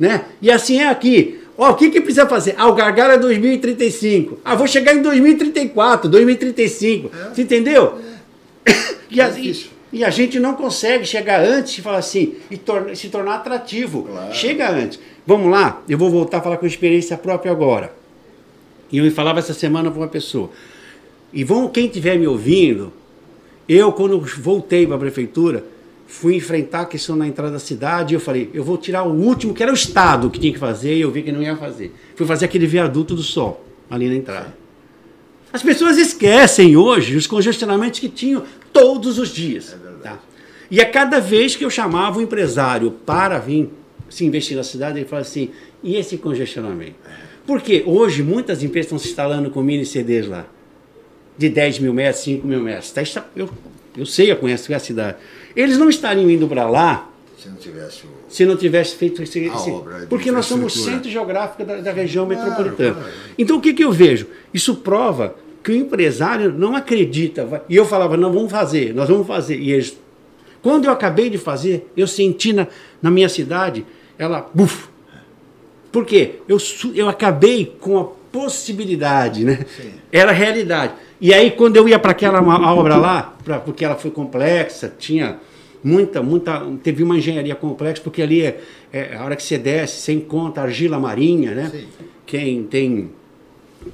[0.00, 0.24] Né?
[0.40, 1.40] E assim é aqui.
[1.56, 2.54] Ó, o que, que precisa fazer?
[2.56, 4.38] Ah, o gargalo é 2035.
[4.44, 7.10] Ah, vou chegar em 2034, 2035.
[7.34, 7.98] Você entendeu?
[9.10, 9.70] E, É assim- difícil.
[9.90, 12.60] E a gente não consegue chegar antes e falar assim, e
[12.94, 14.02] se tornar atrativo.
[14.02, 14.34] Claro.
[14.34, 15.00] Chega antes.
[15.26, 17.90] Vamos lá, eu vou voltar a falar com experiência própria agora.
[18.92, 20.50] E eu me falava essa semana para uma pessoa.
[21.32, 22.92] E vão, quem estiver me ouvindo,
[23.68, 25.64] eu, quando voltei para a prefeitura,
[26.06, 28.14] fui enfrentar a questão na entrada da cidade.
[28.14, 30.58] E eu falei, eu vou tirar o último, que era o Estado que tinha que
[30.58, 31.94] fazer, e eu vi que não ia fazer.
[32.16, 34.56] Fui fazer aquele viaduto do sol, ali na entrada.
[35.52, 39.76] As pessoas esquecem hoje os congestionamentos que tinham todos os dias.
[40.02, 40.18] tá?
[40.70, 43.70] E a cada vez que eu chamava o empresário para vir
[44.10, 45.50] se investir na cidade, ele fala assim:
[45.82, 46.96] e esse congestionamento?
[47.46, 50.46] Porque hoje muitas empresas estão se instalando com mini CDs lá,
[51.38, 52.90] de 10 mil metros, 5 mil metros.
[52.90, 53.02] Tá,
[53.36, 53.48] eu,
[53.96, 55.16] eu sei, eu conheço a cidade.
[55.56, 58.08] Eles não estariam indo para lá Se não tivesse o.
[58.28, 59.38] se não tivesse feito esse.
[59.40, 62.94] Esse- obra porque nós somos centro geográfico da, da região Claro, metropolitana.
[62.94, 63.12] claro.
[63.38, 64.26] Então o que, que eu vejo?
[64.52, 67.62] Isso prova que o empresário não acredita.
[67.68, 69.58] E eu falava, não, vamos fazer, nós vamos fazer.
[69.58, 69.96] E eles.
[70.62, 72.66] Quando eu acabei de fazer, eu senti na,
[73.00, 73.86] na minha cidade,
[74.18, 74.48] ela.
[74.52, 74.88] Buf!
[75.90, 76.40] Por quê?
[76.46, 76.58] Eu,
[76.94, 79.64] eu acabei com a possibilidade, né?
[79.76, 79.92] Sim.
[80.12, 80.94] Era realidade.
[81.20, 82.40] E aí, quando eu ia para aquela
[82.72, 85.38] obra lá, pra, porque ela foi complexa, tinha
[85.82, 86.60] muita, muita.
[86.82, 88.60] Teve uma engenharia complexa, porque ali é,
[88.92, 91.70] é a hora que você desce, você encontra argila marinha, né?
[91.70, 91.86] Sim.
[92.26, 93.10] Quem tem.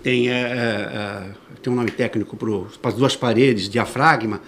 [0.03, 1.23] Tem, é, é, é,
[1.63, 4.41] tem um nome técnico para as duas paredes, diafragma.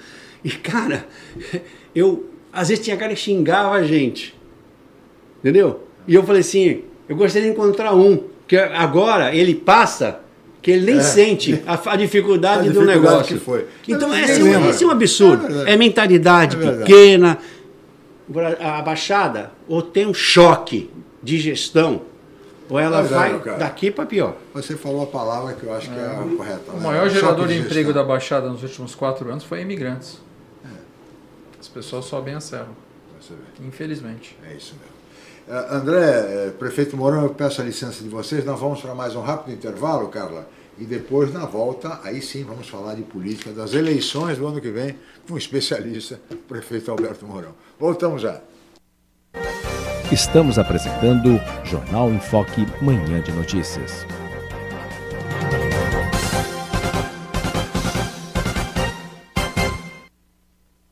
[0.44, 1.06] E, cara,
[1.94, 2.30] eu.
[2.52, 4.34] Às vezes tinha cara que xingava a gente.
[5.40, 5.84] Entendeu?
[6.08, 10.20] E eu falei assim, eu gostaria de encontrar um, que agora ele passa,
[10.62, 12.70] que ele nem sente a, a dificuldade É.
[12.70, 13.38] A do dificuldade negócio.
[13.38, 13.66] que foi.
[13.88, 14.70] Então esse é, um, lembra.
[14.70, 15.66] esse é um absurdo.
[15.66, 17.38] É É, mentalidade É pequena.
[18.60, 20.90] A Baixada, ou tem um choque
[21.22, 22.02] de gestão,
[22.68, 24.36] ou ela Mas, vai daqui para pior.
[24.52, 26.72] Você falou a palavra que eu acho que é a correta.
[26.72, 26.82] O né?
[26.82, 27.66] maior gerador de gestão.
[27.70, 30.18] emprego da Baixada nos últimos quatro anos foi imigrantes.
[31.60, 32.68] As pessoas sobem a serra,
[33.60, 34.36] infelizmente.
[34.44, 34.95] É isso mesmo.
[35.48, 38.44] Eh, André, eh, prefeito Mourão, eu peço a licença de vocês.
[38.44, 40.48] Nós vamos para mais um rápido intervalo, Carla.
[40.76, 44.70] E depois, na volta, aí sim vamos falar de política das eleições do ano que
[44.70, 47.54] vem com um especialista, o prefeito Alberto Mourão.
[47.78, 48.40] Voltamos já.
[50.10, 54.04] Estamos apresentando Jornal em Foque Manhã de Notícias.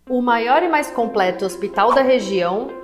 [0.09, 2.84] O maior e mais completo hospital da região,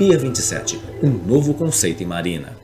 [0.00, 2.56] Pia 27, um novo conceito em marina.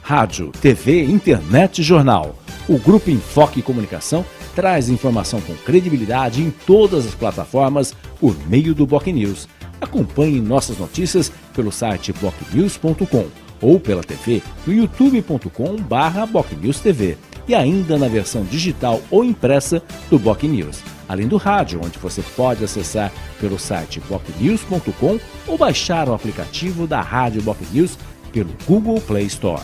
[0.00, 2.34] Rádio, TV, internet e jornal.
[2.66, 8.86] O Grupo Enfoque Comunicação traz informação com credibilidade em todas as plataformas por meio do
[8.86, 9.46] Boc News.
[9.82, 13.26] Acompanhe nossas notícias pelo site bocnews.com
[13.60, 17.18] ou pela TV no youtube.com/barra bocnewstv
[17.48, 20.82] e ainda na versão digital ou impressa do Boc News.
[21.08, 27.00] Além do rádio, onde você pode acessar pelo site bocnews.com ou baixar o aplicativo da
[27.00, 27.98] Rádio Boc News
[28.30, 29.62] pelo Google Play Store.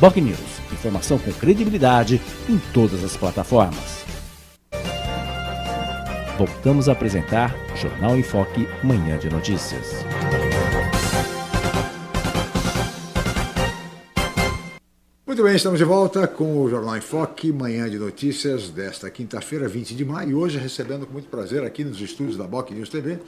[0.00, 0.38] Boc News,
[0.72, 3.98] informação com credibilidade em todas as plataformas.
[6.38, 10.04] Voltamos a apresentar Jornal em Foque, Manhã de Notícias.
[15.38, 19.68] Muito bem, estamos de volta com o Jornal em Foque, manhã de notícias desta quinta-feira,
[19.68, 20.30] 20 de maio.
[20.30, 23.20] E hoje recebendo com muito prazer aqui nos estúdios da Boc News TV,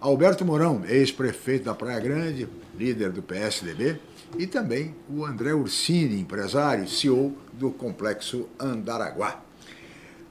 [0.00, 4.00] Alberto Mourão, ex-prefeito da Praia Grande, líder do PSDB,
[4.38, 9.42] e também o André Ursini, empresário, CEO do Complexo Andaraguá.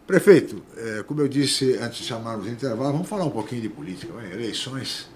[0.07, 3.69] Prefeito, eh, como eu disse antes de chamarmos o intervalo, vamos falar um pouquinho de
[3.69, 4.11] política.
[4.13, 5.07] Vai, Eleições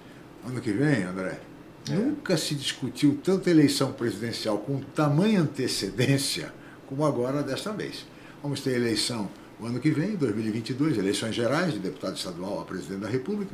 [0.46, 1.47] ano que vem, André.
[1.96, 6.54] Nunca se discutiu tanta eleição presidencial com tamanha antecedência
[6.88, 8.06] como agora desta vez.
[8.42, 9.30] Vamos ter eleição
[9.60, 13.54] o ano que vem, 2022, eleições gerais de deputado estadual a presidente da República.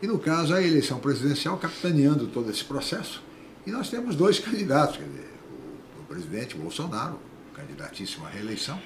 [0.00, 3.22] E no caso, a eleição presidencial capitaneando todo esse processo.
[3.66, 5.28] E nós temos dois candidatos, dizer,
[6.00, 7.18] o presidente Bolsonaro,
[7.54, 8.80] candidatíssimo à reeleição,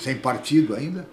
[0.00, 1.08] sem partido ainda,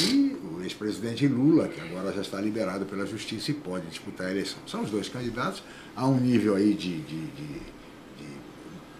[0.00, 4.30] e o ex-presidente Lula, que agora já está liberado pela justiça e pode disputar a
[4.30, 4.58] eleição.
[4.66, 5.62] São os dois candidatos
[5.94, 8.38] a um nível aí de, de, de, de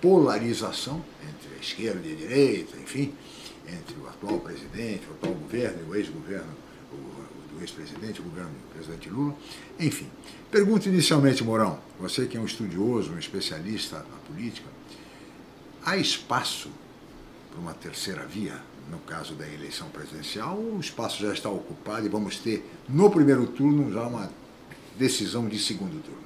[0.01, 3.13] polarização entre a esquerda e a direita, enfim,
[3.67, 6.69] entre o atual presidente, o atual governo e o ex-governo
[7.53, 9.37] do ex-presidente, o governo do presidente Lula.
[9.79, 10.07] Enfim,
[10.51, 14.69] pergunto inicialmente, Mourão, você que é um estudioso, um especialista na política,
[15.85, 16.71] há espaço
[17.51, 22.09] para uma terceira via no caso da eleição presidencial, o espaço já está ocupado e
[22.09, 24.31] vamos ter no primeiro turno já uma
[24.99, 26.19] decisão de segundo turno.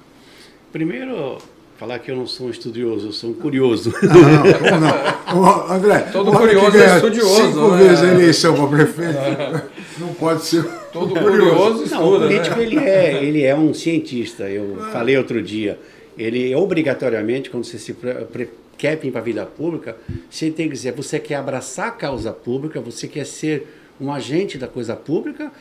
[0.71, 1.37] Primeiro,
[1.77, 3.93] falar que eu não sou um estudioso, eu sou um curioso.
[4.01, 5.71] Não, não, não.
[5.71, 7.35] André, todo curioso é estudioso.
[7.35, 7.77] Cinco né?
[7.77, 10.63] vezes a eleição para prefeito, não pode ser.
[10.91, 12.63] Todo curioso estuda, Não, o político né?
[12.63, 14.43] ele, é, ele é um cientista.
[14.49, 14.89] Eu ah.
[14.91, 15.79] falei outro dia.
[16.17, 18.47] Ele obrigatoriamente, quando você se pre
[18.77, 19.95] quer vir para a vida pública,
[20.29, 23.67] você tem que dizer, você quer abraçar a causa pública, você quer ser
[23.99, 25.51] um agente da coisa pública,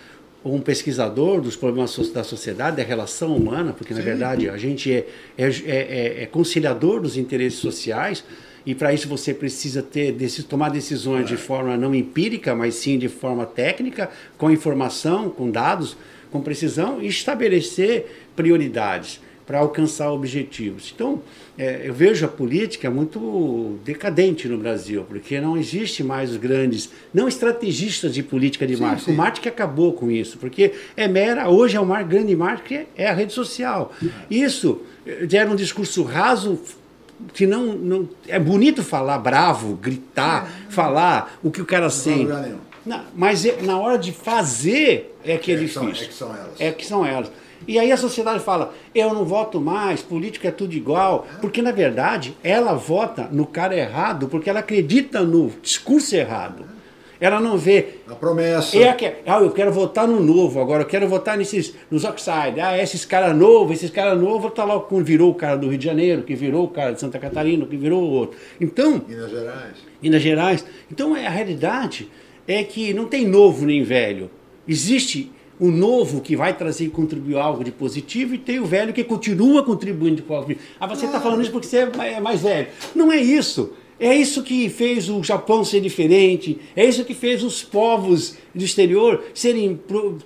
[0.44, 4.06] ou um pesquisador dos problemas da sociedade, da relação humana, porque na Sim.
[4.06, 5.06] verdade a gente é,
[5.38, 8.24] é, é, é, conciliador dos interesses sociais,
[8.66, 10.14] e para isso você precisa ter
[10.48, 15.96] tomar decisões de forma não empírica, mas sim de forma técnica, com informação, com dados,
[16.30, 18.06] com precisão, e estabelecer
[18.36, 19.20] prioridades
[19.52, 20.90] para alcançar objetivos.
[20.94, 21.20] Então,
[21.58, 26.88] é, eu vejo a política muito decadente no Brasil, porque não existe mais os grandes,
[27.12, 29.04] não estrategistas de política de sim, marketing.
[29.04, 29.12] Sim.
[29.12, 33.06] O marketing acabou com isso, porque é mera, hoje é o mar, grande marketing, é
[33.06, 33.92] a rede social.
[34.30, 34.80] Isso
[35.28, 36.58] gera um discurso raso,
[37.34, 42.32] que não, não é bonito falar bravo, gritar, falar o que o cara sente.
[42.86, 45.90] Não, mas é, na hora de fazer é que é, é difícil.
[45.90, 46.60] é que são elas.
[46.60, 47.30] É que são elas.
[47.66, 51.26] E aí a sociedade fala: eu não voto mais, política é tudo igual.
[51.40, 56.64] Porque, na verdade, ela vota no cara errado porque ela acredita no discurso errado.
[57.22, 57.98] Ela não vê.
[58.08, 58.76] A promessa.
[58.76, 62.60] É que, ah, eu quero votar no novo, agora eu quero votar nesses, nos Oxide.
[62.60, 65.78] Ah, esses caras novos, esses caras novos, tá lá que virou o cara do Rio
[65.78, 68.36] de Janeiro, que virou o cara de Santa Catarina, que virou o outro.
[68.60, 69.00] Então.
[69.06, 69.76] Minas Gerais.
[70.02, 70.66] Minas Gerais.
[70.90, 72.10] Então é, a realidade
[72.48, 74.28] é que não tem novo nem velho.
[74.66, 78.92] Existe o novo que vai trazer e contribuir algo de positivo e tem o velho
[78.92, 80.60] que continua contribuindo de positivo.
[80.78, 82.68] Ah, você está falando isso porque você é, é mais velho.
[82.94, 83.72] Não é isso.
[84.02, 88.64] É isso que fez o Japão ser diferente, é isso que fez os povos do
[88.64, 89.78] exterior serem,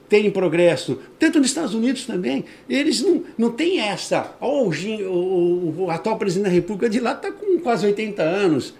[0.08, 2.46] terem progresso, tanto nos Estados Unidos também.
[2.70, 4.34] Eles não, não têm essa.
[4.40, 8.72] Oh, o, o, o atual presidente da República de lá está com quase 80 anos.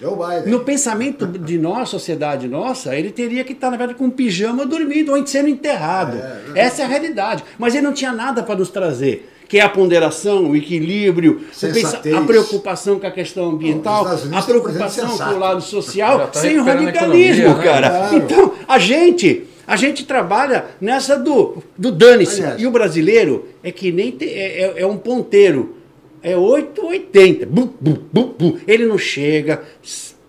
[0.00, 0.52] Joe Biden.
[0.52, 4.66] No pensamento de nós, sociedade nossa, ele teria que estar, na verdade, com um pijama
[4.66, 6.16] dormindo ou sendo enterrado.
[6.16, 7.44] É, é Essa é a realidade.
[7.58, 9.30] Mas ele não tinha nada para nos trazer.
[9.48, 15.16] Que é a ponderação, o equilíbrio, o a preocupação com a questão ambiental, a preocupação
[15.16, 17.62] com o lado social, tá sem o radicalismo, economia, né?
[17.62, 17.90] cara.
[17.90, 18.16] Claro.
[18.16, 19.44] Então, a gente.
[19.66, 22.42] A gente trabalha nessa do, do dane-se.
[22.58, 25.76] E o brasileiro é que nem te, é, é, é um ponteiro
[26.24, 27.44] é 880.
[27.44, 28.58] Bum, bum, bum, bum.
[28.66, 29.62] Ele não chega,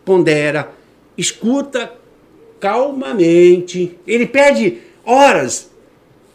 [0.04, 0.70] pondera,
[1.18, 1.93] escuta
[2.60, 3.98] calmamente.
[4.06, 5.72] Ele perde horas,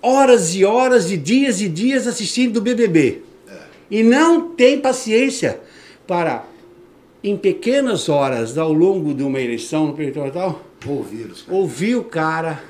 [0.00, 3.20] horas e horas e dias e dias assistindo o BBB.
[3.46, 3.52] É.
[3.90, 5.60] E não tem paciência
[6.06, 6.46] para,
[7.22, 12.62] em pequenas horas ao longo de uma eleição no período total, ouvir, ouvir o cara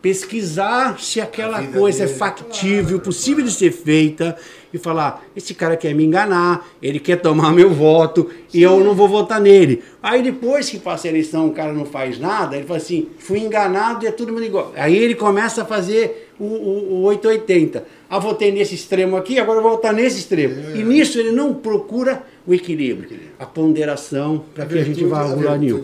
[0.00, 2.14] pesquisar se aquela coisa é dele.
[2.14, 4.36] é factível, possível de ser feita
[4.72, 8.58] e falar: esse cara quer me enganar, ele quer tomar meu voto Sim.
[8.58, 9.82] e eu não vou votar nele.
[10.02, 13.40] Aí depois que passa a eleição o cara não faz nada, ele fala assim: fui
[13.40, 14.72] enganado e é tudo mundo igual.
[14.76, 17.84] Aí ele começa a fazer o, o, o 880.
[18.10, 20.54] Ah, votei nesse extremo aqui, agora vou votar nesse extremo.
[20.74, 20.78] É.
[20.78, 25.36] E nisso ele não procura o equilíbrio, a ponderação para que a gente vá ao
[25.36, 25.82] lugar nenhum.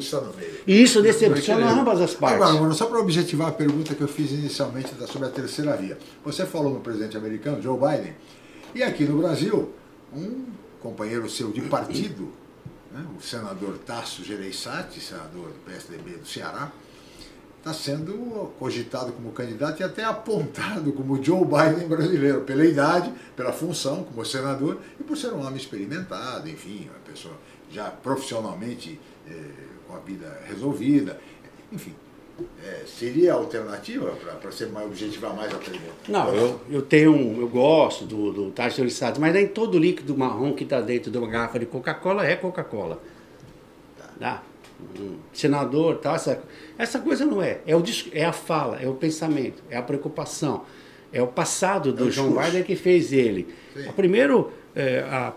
[0.67, 2.41] E isso decepciona ambas as partes.
[2.41, 5.99] Agora, só para objetivar a pergunta que eu fiz inicialmente sobre a terceira via.
[6.25, 8.15] Você falou no presidente americano, Joe Biden,
[8.75, 9.75] e aqui no Brasil,
[10.11, 10.47] um
[10.81, 12.33] companheiro seu de partido,
[12.91, 16.73] né, o senador Tasso Gereissati, senador do PSDB do Ceará,
[17.65, 23.53] está sendo cogitado como candidato e até apontado como Joe Biden brasileiro, pela idade, pela
[23.53, 27.35] função como senador e por ser um homem experimentado, enfim, uma pessoa
[27.71, 29.33] já profissionalmente eh,
[29.89, 31.19] com a vida resolvida,
[31.73, 31.95] enfim.
[32.63, 34.11] É, seria a alternativa
[34.43, 35.95] para ser mais objetivar mais a pergunta?
[36.09, 40.65] Não, eu, eu tenho eu gosto do, do pasteurizado, mas nem todo líquido marrom que
[40.65, 43.01] está dentro de uma garrafa de Coca-Cola é Coca-Cola.
[43.97, 44.09] Tá.
[44.19, 44.43] tá?
[45.01, 46.43] Um senador, tá, essa,
[46.79, 47.59] essa coisa não é.
[47.67, 47.83] É, o,
[48.13, 50.63] é a fala, é o pensamento, é a preocupação.
[51.13, 53.47] É o passado do é João Biden que fez ele.
[53.89, 55.33] A primeiro, é, a,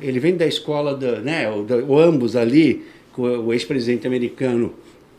[0.00, 4.72] ele vem da escola, da, né, o, o ambos ali, com o ex-presidente americano,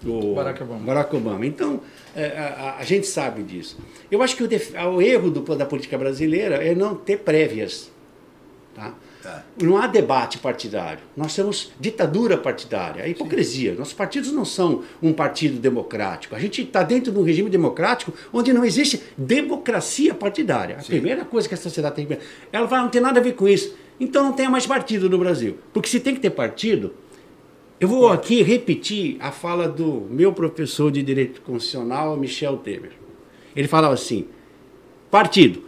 [0.05, 0.79] o Barack Obama.
[0.85, 1.45] Barack Obama.
[1.45, 1.81] Então,
[2.15, 3.77] é, a, a- a gente sabe disso.
[4.11, 7.89] Eu acho que o, def- o erro do, da política brasileira é não ter prévias.
[8.75, 8.93] Tá?
[9.25, 9.43] Tá.
[9.59, 10.99] Não há debate partidário.
[11.17, 13.73] Nós temos ditadura partidária, é hipocrisia.
[13.73, 16.35] Nossos partidos não são um partido democrático.
[16.35, 20.77] A gente está dentro de um regime democrático onde não existe democracia partidária.
[20.79, 22.19] A primeira coisa que a sociedade tem que.
[22.51, 23.75] Ela vai, não tem nada a ver com isso.
[23.99, 25.57] Então não tenha mais partido no Brasil.
[25.73, 26.93] Porque se tem que ter partido,
[27.79, 32.91] eu vou aqui repetir a fala do meu professor de Direito Constitucional, Michel Temer.
[33.55, 34.27] Ele falava assim:
[35.09, 35.63] partido,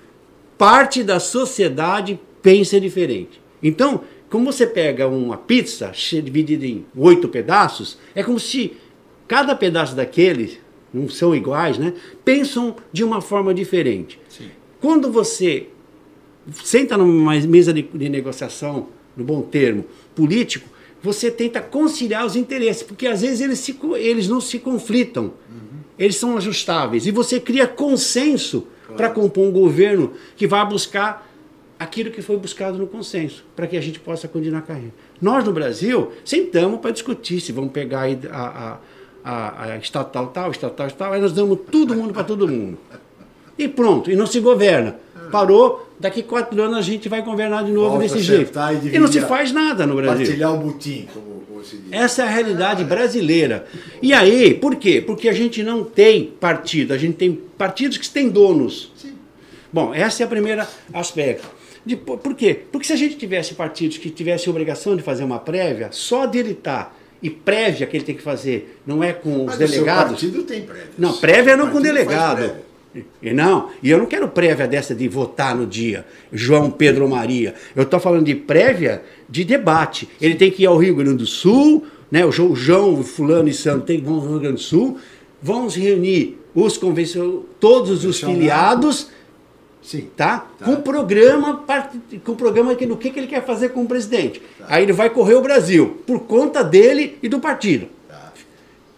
[0.60, 3.47] parte da sociedade pensa diferente.
[3.62, 8.74] Então, como você pega uma pizza dividida em oito pedaços, é como se
[9.28, 10.60] cada pedaço daqueles,
[10.94, 11.94] não são iguais, né?
[12.24, 14.20] Pensam de uma forma diferente.
[14.80, 15.68] Quando você
[16.64, 19.86] senta numa mesa de, de negociação, no bom termo,
[20.16, 20.70] político,
[21.02, 25.34] você tenta conciliar os interesses, porque às vezes eles, se eles não se conflitam,
[25.98, 31.27] eles são ajustáveis, e você cria consenso para compor um governo que vai buscar
[31.80, 34.94] aquilo que foi buscado no consenso, para que a gente possa continuar a carreira.
[35.22, 38.78] Nós, no Brasil, sentamos para discutir se vamos pegar a, a,
[39.24, 42.78] a, a estatal tal, estatal tal, aí nós damos todo mundo para todo mundo.
[43.58, 44.96] E pronto, e não se governa.
[45.32, 48.52] Parou, daqui quatro anos a gente vai governar de novo Volta desse jeito.
[48.84, 50.26] e E não se faz nada no Brasil.
[50.26, 51.92] Partilhar o butim, como, como se diz.
[51.92, 53.66] Essa é a realidade brasileira.
[54.02, 55.02] E aí, por quê?
[55.06, 58.92] Porque a gente não tem partido, a gente tem partidos que têm donos.
[59.74, 61.57] Bom, esse é o primeiro aspecto.
[61.88, 62.60] Depois, por quê?
[62.72, 66.52] Porque se a gente tivesse partidos que tivessem obrigação de fazer uma prévia, só dele
[66.52, 69.68] estar e prévia que ele tem que fazer não é com os Mas o seu
[69.70, 70.12] delegados.
[70.12, 70.90] partido tem prévias.
[70.98, 72.38] Não, prévia não O com delegado.
[72.38, 72.68] prévia.
[73.22, 77.54] E não, e eu não quero prévia dessa de votar no dia, João Pedro Maria.
[77.76, 80.10] Eu estou falando de prévia de debate.
[80.20, 82.26] Ele tem que ir ao Rio Grande do Sul, né?
[82.26, 84.98] O João, João fulano e Santo tem que vão ao Rio Grande do Sul,
[85.42, 89.10] vão se reunir os convencionais, todos os filiados,
[89.88, 90.10] Sim.
[90.18, 90.46] tá?
[90.60, 90.66] Tá.
[90.66, 91.64] Com programa,
[92.26, 94.42] com programa que no que, que ele quer fazer com o presidente.
[94.68, 97.88] Aí ele vai correr o Brasil por conta dele e do partido.
[98.10, 98.34] Tá.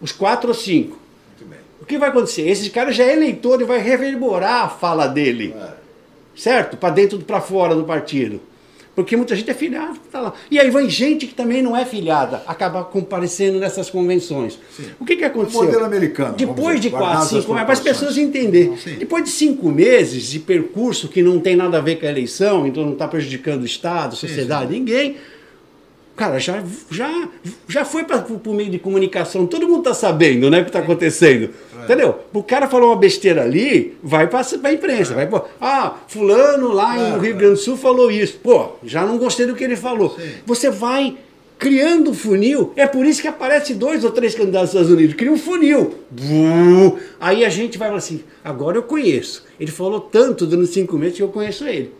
[0.01, 0.97] Os quatro ou cinco.
[1.37, 1.59] Muito bem.
[1.79, 2.49] O que vai acontecer?
[2.49, 5.73] Esse cara já é eleitor e vai reverberar a fala dele, Claro.
[6.35, 6.75] certo?
[6.75, 8.41] Para dentro, para fora do partido.
[8.95, 10.33] Porque muita gente é filiada, tá lá.
[10.51, 14.59] E aí vai gente que também não é filiada, acaba comparecendo nessas convenções.
[14.99, 15.61] O que que aconteceu?
[15.61, 18.75] O modelo americano, Depois de dizer, quatro, guardadas as cinco, para as pessoas entenderem.
[18.77, 18.95] Sim.
[18.95, 22.67] Depois de cinco meses de percurso que não tem nada a ver com a eleição,
[22.67, 25.15] então não está prejudicando o Estado, sociedade, ninguém.
[26.19, 26.61] Cara, já,
[26.91, 27.29] já,
[27.65, 30.79] já foi para o meio de comunicação, todo mundo está sabendo né, o que está
[30.79, 31.51] acontecendo.
[31.79, 31.83] É.
[31.85, 32.19] Entendeu?
[32.33, 35.13] O cara falou uma besteira ali, vai para a imprensa.
[35.13, 37.37] Vai, pô, ah, fulano lá Claro, no Rio claro.
[37.37, 38.37] Grande do Sul falou isso.
[38.43, 40.13] Pô, já não gostei do que ele falou.
[40.19, 40.29] Sim.
[40.45, 41.15] Você vai
[41.57, 42.73] criando um funil.
[42.75, 45.15] É por isso que aparece dois ou três candidatos dos Estados Unidos.
[45.15, 45.99] Cria um funil.
[46.11, 46.97] Bum.
[47.17, 49.45] Aí a gente vai falar assim, agora eu conheço.
[49.57, 51.93] Ele falou tanto durante cinco meses que eu conheço ele.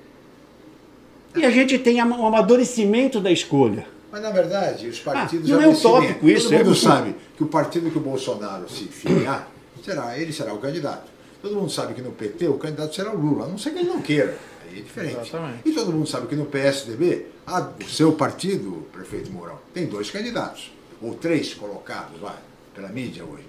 [1.37, 3.97] E a gente tem o amadurecimento da escolha.
[4.11, 7.43] Mas na verdade, os partidos Ah, não é utópico isso, Todo mundo é- sabe que
[7.43, 9.47] o partido que o Bolsonaro se filiar,
[9.83, 11.09] será, ele será o candidato.
[11.41, 13.79] Todo mundo sabe que no PT o candidato será o Lula, a não ser que
[13.79, 14.35] ele não queira.
[14.69, 15.13] Aí é diferente.
[15.21, 15.59] Exatamente.
[15.65, 20.09] E todo mundo sabe que no PSDB, a- o seu partido, prefeito Mourão, tem dois
[20.11, 20.71] candidatos.
[21.01, 22.35] Ou três colocados, vai,
[22.75, 23.43] pela mídia hoje.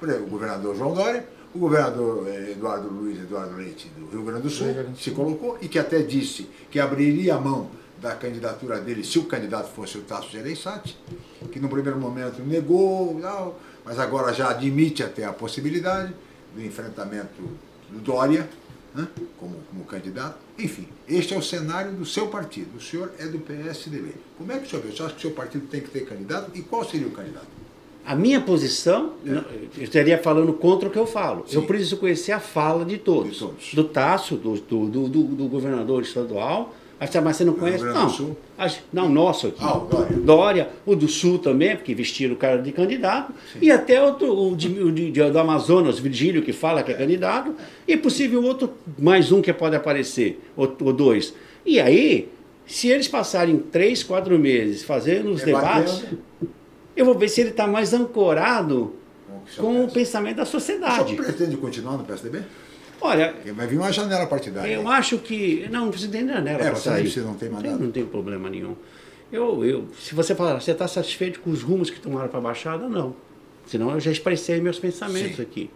[0.00, 4.22] Por exemplo, o governador João Dória, o governador eh, Eduardo Luiz Eduardo Leite do Rio
[4.24, 4.66] Grande do Sul,
[5.00, 7.70] se colocou e que até disse que abriria a mão
[8.00, 10.96] da candidatura dele se o candidato fosse o Tasso Gereissati,
[11.50, 13.20] que no primeiro momento negou,
[13.84, 16.12] mas agora já admite até a possibilidade
[16.54, 17.42] do enfrentamento
[17.90, 18.48] do Dória
[18.94, 19.06] né,
[19.38, 20.36] como, como candidato.
[20.58, 22.76] Enfim, este é o cenário do seu partido.
[22.76, 24.12] O senhor é do PSDB.
[24.38, 24.88] Como é que o senhor vê?
[24.88, 26.50] O senhor acha que o seu partido tem que ter candidato?
[26.54, 27.46] E qual seria o candidato?
[28.04, 29.44] A minha posição, não,
[29.76, 31.44] eu estaria falando contra o que eu falo.
[31.50, 33.32] Eu preciso conhecer a fala de todos.
[33.32, 33.74] De todos.
[33.74, 36.72] Do Tasso, do, do, do- do governador estadual.
[36.98, 37.84] Mas mas você não conhece?
[37.84, 38.08] Grande do Não.
[38.10, 38.36] Sul?
[38.92, 39.58] Não, nosso aqui.
[39.60, 40.16] Ah, o Dória.
[40.16, 43.34] Dória, o do Sul também, porque vestiram o cara de candidato.
[43.60, 47.54] E até outro, o, de, o de- do Amazonas, Virgílio, que fala que é candidato.
[47.86, 51.34] E possível outro, mais um que pode aparecer, ou, ou dois.
[51.66, 52.28] E aí,
[52.66, 55.84] se eles passarem três, quatro meses fazendo os Debatendo.
[55.92, 56.04] debates,
[56.96, 58.94] eu vou ver se ele está mais ancorado
[59.58, 61.14] Com o pensamento da sociedade.
[61.14, 62.40] pretende continuar no PSDB?
[63.00, 64.72] Olha, vai vir uma janela partidária.
[64.72, 65.68] eu acho que.
[65.70, 67.20] Não, não precisa nem janela É, para você não sair.
[67.24, 67.78] não tem mandato.
[67.82, 68.74] Não tem problema nenhum.
[69.32, 72.42] Eu, eu, se você falar, você está satisfeito com os rumos que tomaram para a
[72.42, 72.88] Baixada?
[72.88, 73.14] Não.
[73.66, 75.42] Senão eu já expressei meus pensamentos Sim.
[75.42, 75.70] aqui.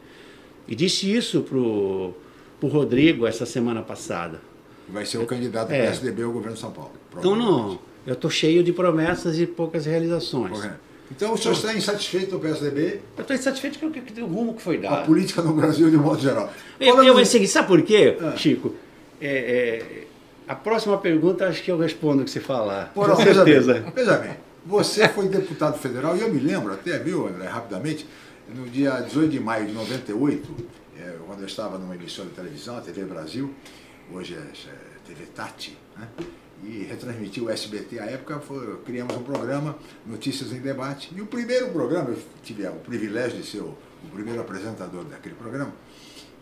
[0.69, 2.15] E disse isso pro,
[2.61, 4.41] pro Rodrigo essa semana passada.
[4.89, 5.87] Vai ser o candidato do É.
[5.87, 6.93] PSDB ao governo de São Paulo.
[7.19, 7.79] Então não.
[8.07, 10.53] Eu estou cheio de promessas e poucas realizações.
[10.53, 10.90] Correto.
[11.11, 13.01] Então o senhor está insatisfeito do PSDB?
[13.17, 15.03] Eu estou insatisfeito com o rumo que foi dado.
[15.03, 16.53] A política no Brasil de modo geral.
[16.79, 18.37] Eu, eu, seguinte, sabe por quê, ah.
[18.37, 18.75] Chico?
[19.21, 20.07] É, é,
[20.47, 22.93] a próxima pergunta acho que eu respondo o que você falar.
[22.95, 23.45] Por, com certeza.
[23.45, 27.47] Veja bem, veja bem, você foi deputado federal, e eu me lembro até, viu, André,
[27.47, 28.07] rapidamente,
[28.55, 30.57] no dia 18 de maio de 98,
[30.99, 33.53] é, quando eu estava numa emissora de televisão, a TV Brasil,
[34.13, 36.09] hoje é, é TV Tati, né?
[36.65, 41.13] E retransmitiu o SBT à época, foi, criamos um programa, Notícias em Debate.
[41.17, 45.35] E o primeiro programa, eu tive o privilégio de ser o, o primeiro apresentador daquele
[45.35, 45.73] programa,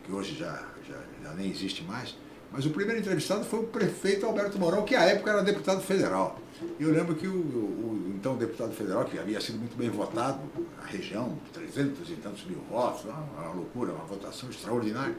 [0.05, 2.17] que hoje já, já, já, nem existe mais,
[2.51, 6.41] mas o primeiro entrevistado foi o prefeito Alberto Mourão, que à época era deputado federal.
[6.81, 9.91] E eu lembro que o, o, o, então deputado federal, que havia sido muito bem
[9.91, 10.41] votado
[10.77, 15.15] na região, 300 e tantos mil votos, uma loucura, uma votação extraordinária,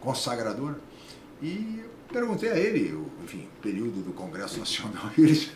[0.00, 0.78] consagradora,
[1.42, 1.84] e
[2.14, 5.48] Perguntei a ele, enfim, período do Congresso Nacional, e ele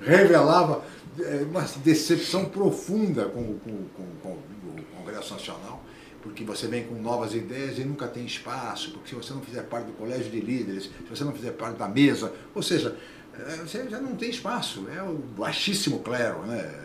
[0.00, 0.84] revelava
[1.18, 5.84] é, uma decepção profunda com, com, com, com o Congresso Nacional,
[6.22, 9.64] porque você vem com novas ideias e nunca tem espaço, porque se você não fizer
[9.64, 12.96] parte do colégio de líderes, se você não fizer parte da mesa, ou seja,
[13.36, 16.80] é, você já não tem espaço, é o baixíssimo clero, né?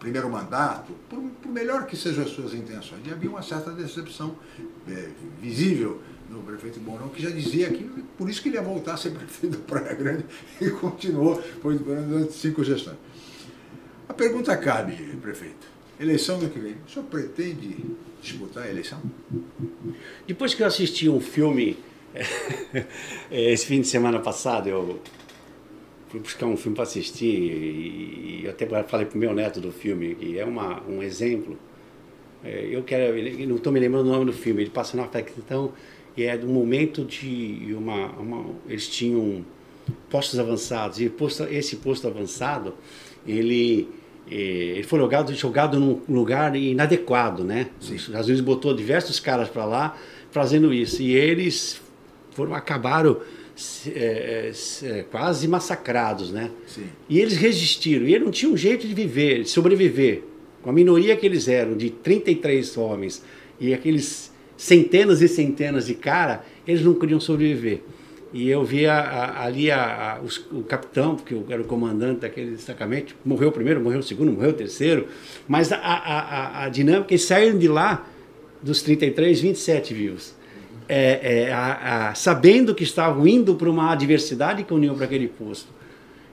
[0.00, 3.00] primeiro mandato, por, por melhor que sejam as suas intenções.
[3.06, 4.36] E havia uma certa decepção
[4.88, 5.10] é,
[5.40, 7.84] visível no prefeito Mourão, que já dizia que
[8.16, 10.24] por isso que ele ia voltar a ser prefeito da Praia Grande
[10.60, 12.96] e continuou, foi durante cinco gestões.
[14.08, 15.74] A pergunta cabe, prefeito.
[15.98, 16.76] Eleição do que vem.
[16.86, 17.76] O senhor pretende
[18.20, 19.00] disputar a eleição?
[20.26, 21.76] Depois que eu assisti um filme,
[23.30, 25.00] esse fim de semana passado, eu
[26.08, 29.70] fui buscar um filme para assistir e eu até falei para o meu neto do
[29.70, 31.58] filme, que é uma, um exemplo.
[32.42, 33.16] É, eu quero,
[33.48, 35.08] não estou me lembrando o nome do filme, ele passa na
[35.38, 35.72] então
[36.16, 39.44] e é do momento de uma, uma eles tinham
[40.08, 42.74] postos avançados e posto, esse posto avançado
[43.26, 43.88] ele
[44.30, 47.68] eh, ele foi jogado, jogado num lugar inadequado, né?
[47.80, 47.96] Sim.
[47.96, 49.98] Os Estados Unidos botou diversos caras para lá
[50.30, 51.80] fazendo isso e eles
[52.30, 53.18] foram acabaram
[53.94, 54.52] é,
[54.82, 56.50] é, quase massacrados, né?
[56.66, 56.86] Sim.
[57.08, 58.06] E eles resistiram.
[58.06, 60.24] E eles não tinham um jeito de viver, de sobreviver.
[60.62, 63.22] Com a minoria que eles eram, de 33 homens,
[63.60, 67.80] e aqueles centenas e centenas de cara, eles não queriam sobreviver.
[68.32, 68.92] E eu via
[69.40, 73.80] ali a, a, os, o capitão, eu era o comandante daquele destacamento, morreu o primeiro,
[73.80, 75.06] morreu o segundo, morreu o terceiro,
[75.46, 78.08] mas a, a, a dinâmica, eles saíram de lá,
[78.60, 80.34] dos 33, 27 vivos.
[80.88, 85.68] É, é, sabendo que estavam indo para uma adversidade que uniu para aquele posto.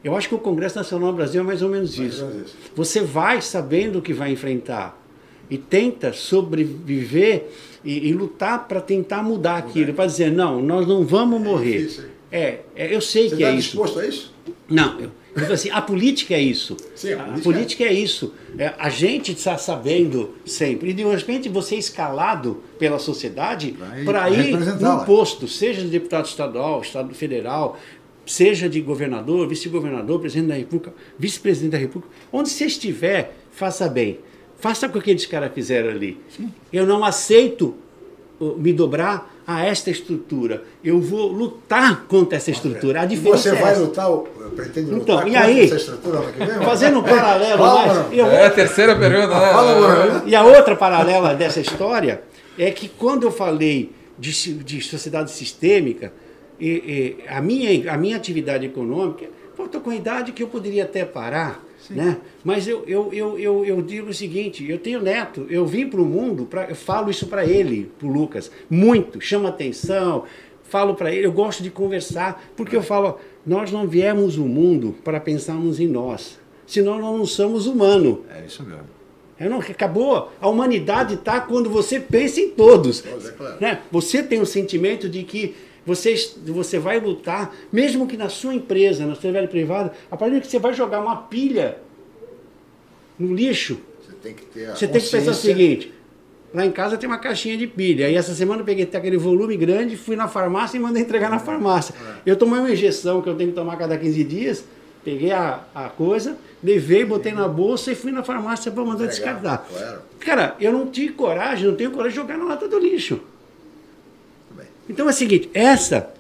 [0.03, 2.28] Eu acho que o Congresso Nacional do Brasil é mais ou menos isso.
[2.76, 4.99] Você vai sabendo o que vai enfrentar
[5.49, 7.49] e tenta sobreviver
[7.84, 12.12] e, e lutar para tentar mudar aquilo, para dizer, não, nós não vamos é morrer.
[12.32, 13.78] É, é, eu sei Você que tá é isso.
[13.78, 14.34] Você está disposto a isso?
[14.70, 16.78] Não, eu, eu assim, a política é isso.
[16.96, 17.88] Sim, a, política, a política é.
[17.88, 17.94] é.
[17.94, 18.34] isso.
[18.58, 20.90] É, a gente está sabendo sempre.
[20.90, 23.76] E de repente você é escalado pela sociedade
[24.06, 27.78] para ir num posto, seja de deputado estadual, estado federal,
[28.26, 34.20] seja de governador, vice-governador, presidente da República, vice-presidente da República, onde você estiver, faça bem.
[34.62, 36.22] Faça o que aqueles caras fizeram ali.
[36.30, 36.53] Sim.
[36.72, 37.76] Eu não aceito
[38.39, 40.64] uh, me dobrar a esta estrutura.
[40.84, 43.01] Eu vou lutar contra essa estrutura.
[43.01, 43.82] A diferença você é vai essa.
[43.82, 44.09] lutar,
[44.55, 46.22] pretende lutar então, contra e aí, essa estrutura
[46.64, 48.14] Fazendo um paralelo mais.
[48.14, 49.51] Eu, é a terceira pergunta, né?
[49.51, 52.22] Fala, e a outra paralela dessa história
[52.57, 56.14] é que quando eu falei de, de sociedade sistêmica,
[56.59, 59.26] e, e, a, minha, a minha atividade econômica,
[59.57, 61.64] eu estou com a idade que eu poderia até parar
[61.96, 62.18] né?
[62.44, 66.02] Mas eu, eu, eu, eu, eu digo o seguinte, eu tenho neto, eu vim para
[66.02, 70.24] o mundo, pra, eu falo isso para ele, para o Lucas, muito, chama atenção,
[70.64, 74.95] falo para ele, eu gosto de conversar, porque eu falo, nós não viemos o mundo
[75.03, 78.20] para pensarmos em nós, senão nós não somos humanos.
[78.30, 79.02] É isso mesmo.
[79.38, 80.32] É, não, acabou.
[80.40, 83.03] A humanidade está quando você pensa em todos.
[83.03, 83.57] É claro.
[83.60, 83.80] né?
[83.91, 86.15] Você tem o sentimento de que você,
[86.45, 90.48] você vai lutar, mesmo que na sua empresa, na sua atividade privada, a partir que
[90.48, 91.80] você vai jogar uma pilha
[93.22, 95.93] no lixo, você tem que, ter você tem que pensar o seguinte:
[96.53, 98.07] lá em casa tem uma caixinha de pilha.
[98.07, 101.39] Aí essa semana eu peguei aquele volume grande, fui na farmácia e mandei entregar na
[101.39, 101.95] farmácia.
[102.26, 102.31] É.
[102.31, 104.64] Eu tomei uma injeção que eu tenho que tomar cada 15 dias,
[105.03, 109.65] peguei a, a coisa, levei, botei na bolsa e fui na farmácia para mandar descartar.
[109.69, 110.02] Claro.
[110.19, 113.19] Cara, eu não tive coragem, não tenho coragem de jogar na lata do lixo.
[114.89, 116.11] Então é o seguinte, essa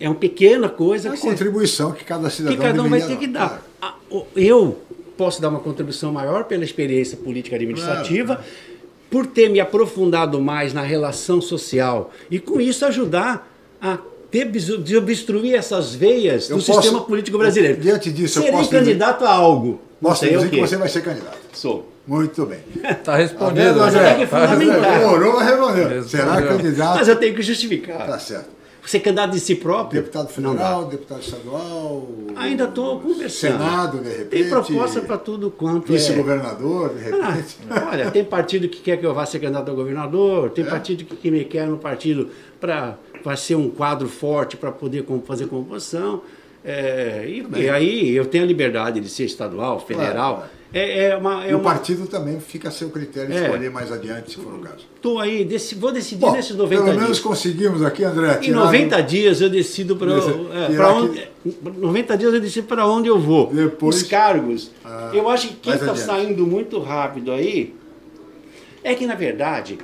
[0.00, 1.08] é uma pequena coisa.
[1.08, 3.62] É uma que contribuição você, que cada cidadão que cada um vai ter que dar.
[3.78, 4.26] Claro.
[4.34, 4.80] Eu
[5.18, 8.50] posso dar uma contribuição maior pela experiência política administrativa, claro,
[9.10, 13.50] por ter me aprofundado mais na relação social e com isso ajudar
[13.82, 13.98] a
[14.30, 17.80] desobstruir essas veias Eu do posso- sistema político brasileiro.
[17.80, 19.80] Diante disso, eu Serei posso candidato a algo.
[20.00, 21.38] Posso sei dizer que você vai ser candidato.
[21.52, 21.90] Sou.
[22.06, 22.60] Muito bem.
[23.04, 23.78] Tá respondido.
[23.78, 24.26] Tá André?
[24.26, 24.98] Tá fundamental.
[24.98, 25.88] Demorou, mas respondeu.
[25.88, 26.02] Respondeu.
[26.08, 26.96] Será candidato?
[26.98, 28.06] Mas eu tenho que justificar.
[28.06, 28.57] Tá certo.
[28.88, 30.00] Ser candidato de si próprio.
[30.00, 32.08] Deputado federal, deputado estadual.
[32.36, 33.52] Ainda estou conversando.
[33.58, 34.28] Senado, de repente.
[34.30, 35.96] Tem proposta para tudo quanto é.
[35.96, 37.56] Vice-governador, de Ah, repente.
[37.92, 40.70] olha, tem partido que quer que eu vá ser candidato a governador, tem É?
[40.70, 42.96] partido que, que me quer no partido para
[43.36, 46.22] ser um quadro forte para poder com- fazer composição.
[46.64, 50.36] É, e, e aí eu tenho a liberdade de ser estadual, federal.
[50.36, 50.50] claro.
[50.70, 51.46] É, é uma.
[51.46, 53.44] É e o uma partido também fica a seu critério de É.
[53.44, 54.84] escolher mais adiante, se for o caso.
[55.00, 57.20] tô aí, deci- vou decidir Bom, nesses 90 pelo menos dias.
[57.20, 58.36] conseguimos aqui, André.
[58.36, 61.26] Em tirar- 90 dias eu decido para é, onde.
[61.78, 63.46] 90 dias eu decido para onde eu vou.
[63.50, 64.70] Depois- Os cargos.
[64.84, 67.74] Ah, eu acho que quem está saindo muito rápido aí
[68.84, 69.78] é que, na verdade,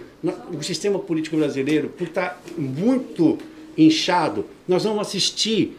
[0.52, 3.38] o sistema político brasileiro, por estar muito
[3.78, 5.78] inchado, nós vamos assistir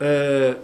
[0.00, 0.56] eh,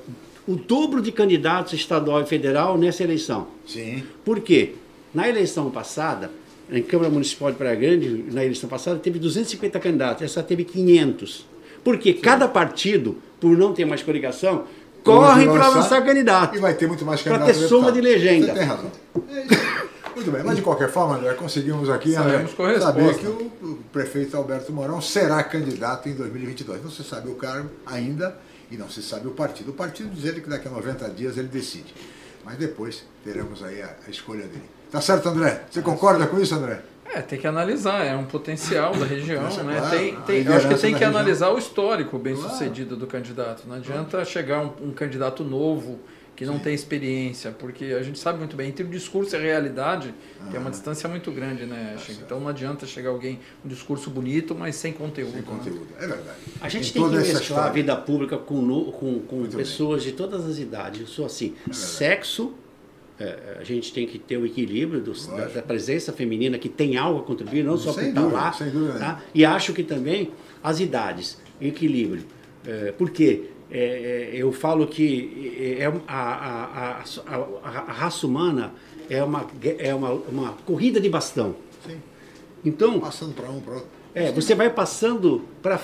[0.47, 3.49] o dobro de candidatos estadual e federal nessa eleição.
[3.67, 4.03] Sim.
[4.25, 4.75] Por quê?
[5.15, 6.31] Na eleição passada,
[6.71, 11.47] em Câmara Municipal de Praia Grande, na eleição passada, teve 250 candidatos, essa teve 500.
[11.83, 14.65] Porque cada partido, por não ter mais coligação,
[15.03, 16.57] corre para lançar- lançar candidato.
[16.57, 17.47] E vai ter muito mais candidato.
[17.47, 18.47] ter a soma de legenda.
[18.49, 18.91] Você tem razão.
[19.29, 19.81] É isso.
[20.15, 22.45] Muito bem, mas de qualquer forma, André, conseguimos aqui André,
[22.79, 26.83] saber que o, o prefeito Alberto Mourão será candidato em 2022.
[26.83, 28.37] Não se sabe o cargo ainda
[28.71, 29.71] e não se sabe o partido.
[29.71, 31.93] O partido diz ele que daqui a 90 dias ele decide.
[32.45, 34.65] Mas depois teremos aí a, a escolha dele.
[34.91, 35.65] Tá certo, André?
[35.71, 36.83] Você concorda com isso, André?
[37.13, 39.79] É, tem que analisar, é um potencial da região, Isso, né?
[39.79, 41.11] claro, tem, tem, eu acho que tem que região.
[41.11, 43.65] analisar o histórico bem sucedido do candidato.
[43.67, 45.99] Não adianta chegar um, um candidato novo
[46.41, 49.43] que não tem experiência, porque a gente sabe muito bem, entre o discurso e a
[49.43, 50.15] realidade
[50.51, 52.23] tem uma distância muito grande, né, Tá Chico?
[52.25, 55.33] Então não adianta chegar alguém um discurso bonito, mas sem conteúdo.
[55.33, 55.47] Sem né?
[55.47, 55.89] conteúdo.
[55.99, 56.39] É verdade.
[56.59, 60.47] A gente Em tem que mesclar a vida pública com, com, com pessoas de todas
[60.49, 61.03] as idades.
[61.03, 62.55] Eu sou assim, sexo,
[63.19, 66.97] é, a gente tem que ter o equilíbrio do- da, da presença feminina que tem
[66.97, 68.51] algo a contribuir, não só Sem por estar lá.
[68.55, 69.21] sem dúvida tá?
[69.35, 70.31] E acho que também
[70.63, 72.25] as idades, equilíbrio.
[72.67, 73.50] É, por quê?
[73.71, 78.73] É, é, eu falo que é, a, a, a, a- a raça humana
[79.09, 79.47] é uma,
[79.79, 81.55] é uma, uma corrida de bastão.
[81.87, 81.99] Sim.
[82.65, 83.89] Então, Passando para um, para outro.
[84.15, 85.81] é, você vai passando para.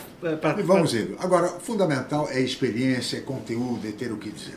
[0.58, 1.16] E vamos indo.
[1.18, 4.56] Agora, fundamental é experiência, é conteúdo, é ter o que dizer.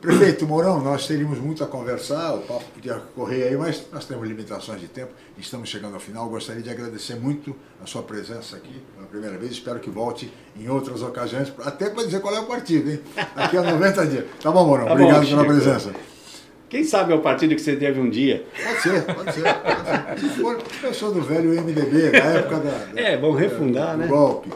[0.00, 4.28] Prefeito Mourão, nós teríamos muito a conversar, o papo podia correr aí, mas nós temos
[4.28, 6.28] limitações de tempo, estamos chegando ao final.
[6.28, 10.68] Gostaria de agradecer muito a sua presença aqui pela primeira vez, espero que volte em
[10.68, 13.00] outras ocasiões, até para dizer qual é o partido, hein?
[13.34, 14.24] Daqui a 90 dias.
[14.42, 14.84] Tá bom, Mourão?
[14.84, 15.52] Tá bom, Obrigado pela Chico.
[15.54, 15.90] presença.
[16.68, 18.46] Quem sabe é o partido que você teve um dia.
[18.64, 19.42] Pode ser, pode ser.
[19.42, 20.28] Pode ser.
[20.30, 23.98] Se for, eu sou do velho MDB, da época da, da- É, vamos refundar, do
[23.98, 24.06] né?
[24.06, 24.48] golpe.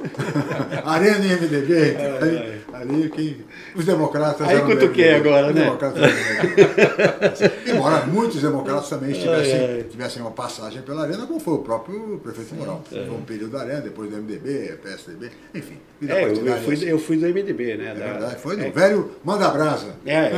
[0.84, 3.36] Arena e MDB, ali, ali quem,
[3.74, 5.28] os democratas Aí cutuquei MDB.
[5.28, 5.70] agora, né?
[5.70, 7.70] MDB.
[7.72, 9.84] Embora muitos democratas também Ai, ai.
[9.90, 12.82] tivessem uma passagem pela Arena, como foi o próprio prefeito Mourão.
[12.88, 15.78] Foi um período da Arena, depois do MDB, PSDB, enfim.
[16.06, 16.84] É, eu, eu fui, assim.
[16.86, 17.90] eu fui do MDB, né?
[17.90, 19.94] É da- verdade, foi do é, velho Manda Brasa.
[20.04, 20.30] é,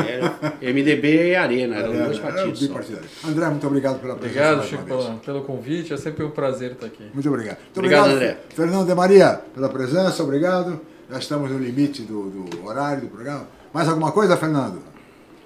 [0.60, 2.60] é, MDB e Arena, eram Era- dois era o partidos.
[2.60, 3.08] bipartidário.
[3.26, 4.52] André, muito obrigado pela presença.
[4.54, 5.92] Obrigado, Chico, pelo convite.
[5.92, 7.04] É sempre um prazer estar aqui.
[7.12, 7.58] Muito obrigado.
[7.58, 8.38] Muito Obrigado, obrigado, André.
[8.54, 10.80] Fernando de Maria, pela presença, obrigado.
[11.10, 13.46] Já estamos no limite do, do horário do programa.
[13.72, 14.80] Mais alguma coisa, Fernando?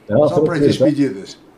[0.05, 0.61] Então, Só para tá?
[0.61, 1.39] despedidas.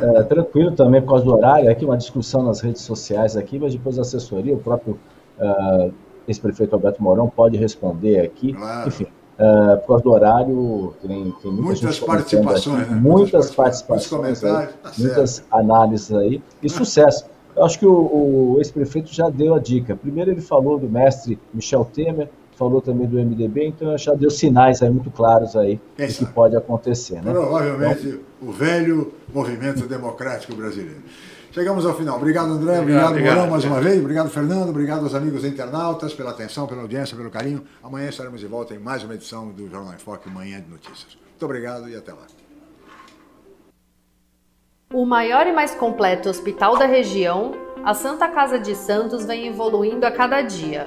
[0.00, 3.74] É, tranquilo também por causa do horário, aqui uma discussão nas redes sociais aqui, mas
[3.74, 4.98] depois a assessoria, o próprio
[5.38, 5.90] ah,
[6.26, 8.54] ex-prefeito Alberto Mourão pode responder aqui.
[8.54, 8.88] Claro.
[8.88, 9.06] Enfim,
[9.38, 12.98] ah, por causa do horário, tem, tem muita Muitas participações, aqui, né?
[12.98, 17.26] muitas participações, aí, comentários, tá muitas análises aí, e sucesso.
[17.54, 19.94] Eu acho que o, o ex-prefeito já deu a dica.
[19.94, 24.82] Primeiro ele falou do mestre Michel Temer, falou também do MDB, então já deu sinais
[24.82, 27.22] aí muito claros aí do que pode acontecer.
[27.22, 27.32] Né?
[27.32, 31.02] Provavelmente o velho movimento democrático brasileiro.
[31.52, 32.16] Chegamos ao final.
[32.16, 32.78] Obrigado, André.
[32.78, 33.50] Obrigado, Obrigado, Mourão, obrigado.
[33.50, 34.00] mais uma vez.
[34.00, 34.68] Obrigado, Fernando.
[34.68, 37.62] Obrigado aos amigos internautas pela atenção, pela audiência, pelo carinho.
[37.82, 41.16] Amanhã estaremos de volta em mais uma edição do Jornal em Foque, Manhã de Notícias.
[41.30, 42.26] Muito obrigado e até lá.
[44.92, 47.52] O maior e mais completo hospital da região,
[47.84, 50.86] a Santa Casa de Santos vem evoluindo a cada dia,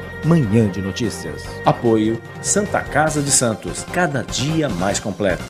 [0.25, 1.43] Manhã de Notícias.
[1.65, 5.39] Apoio Santa Casa de Santos, cada dia mais completo.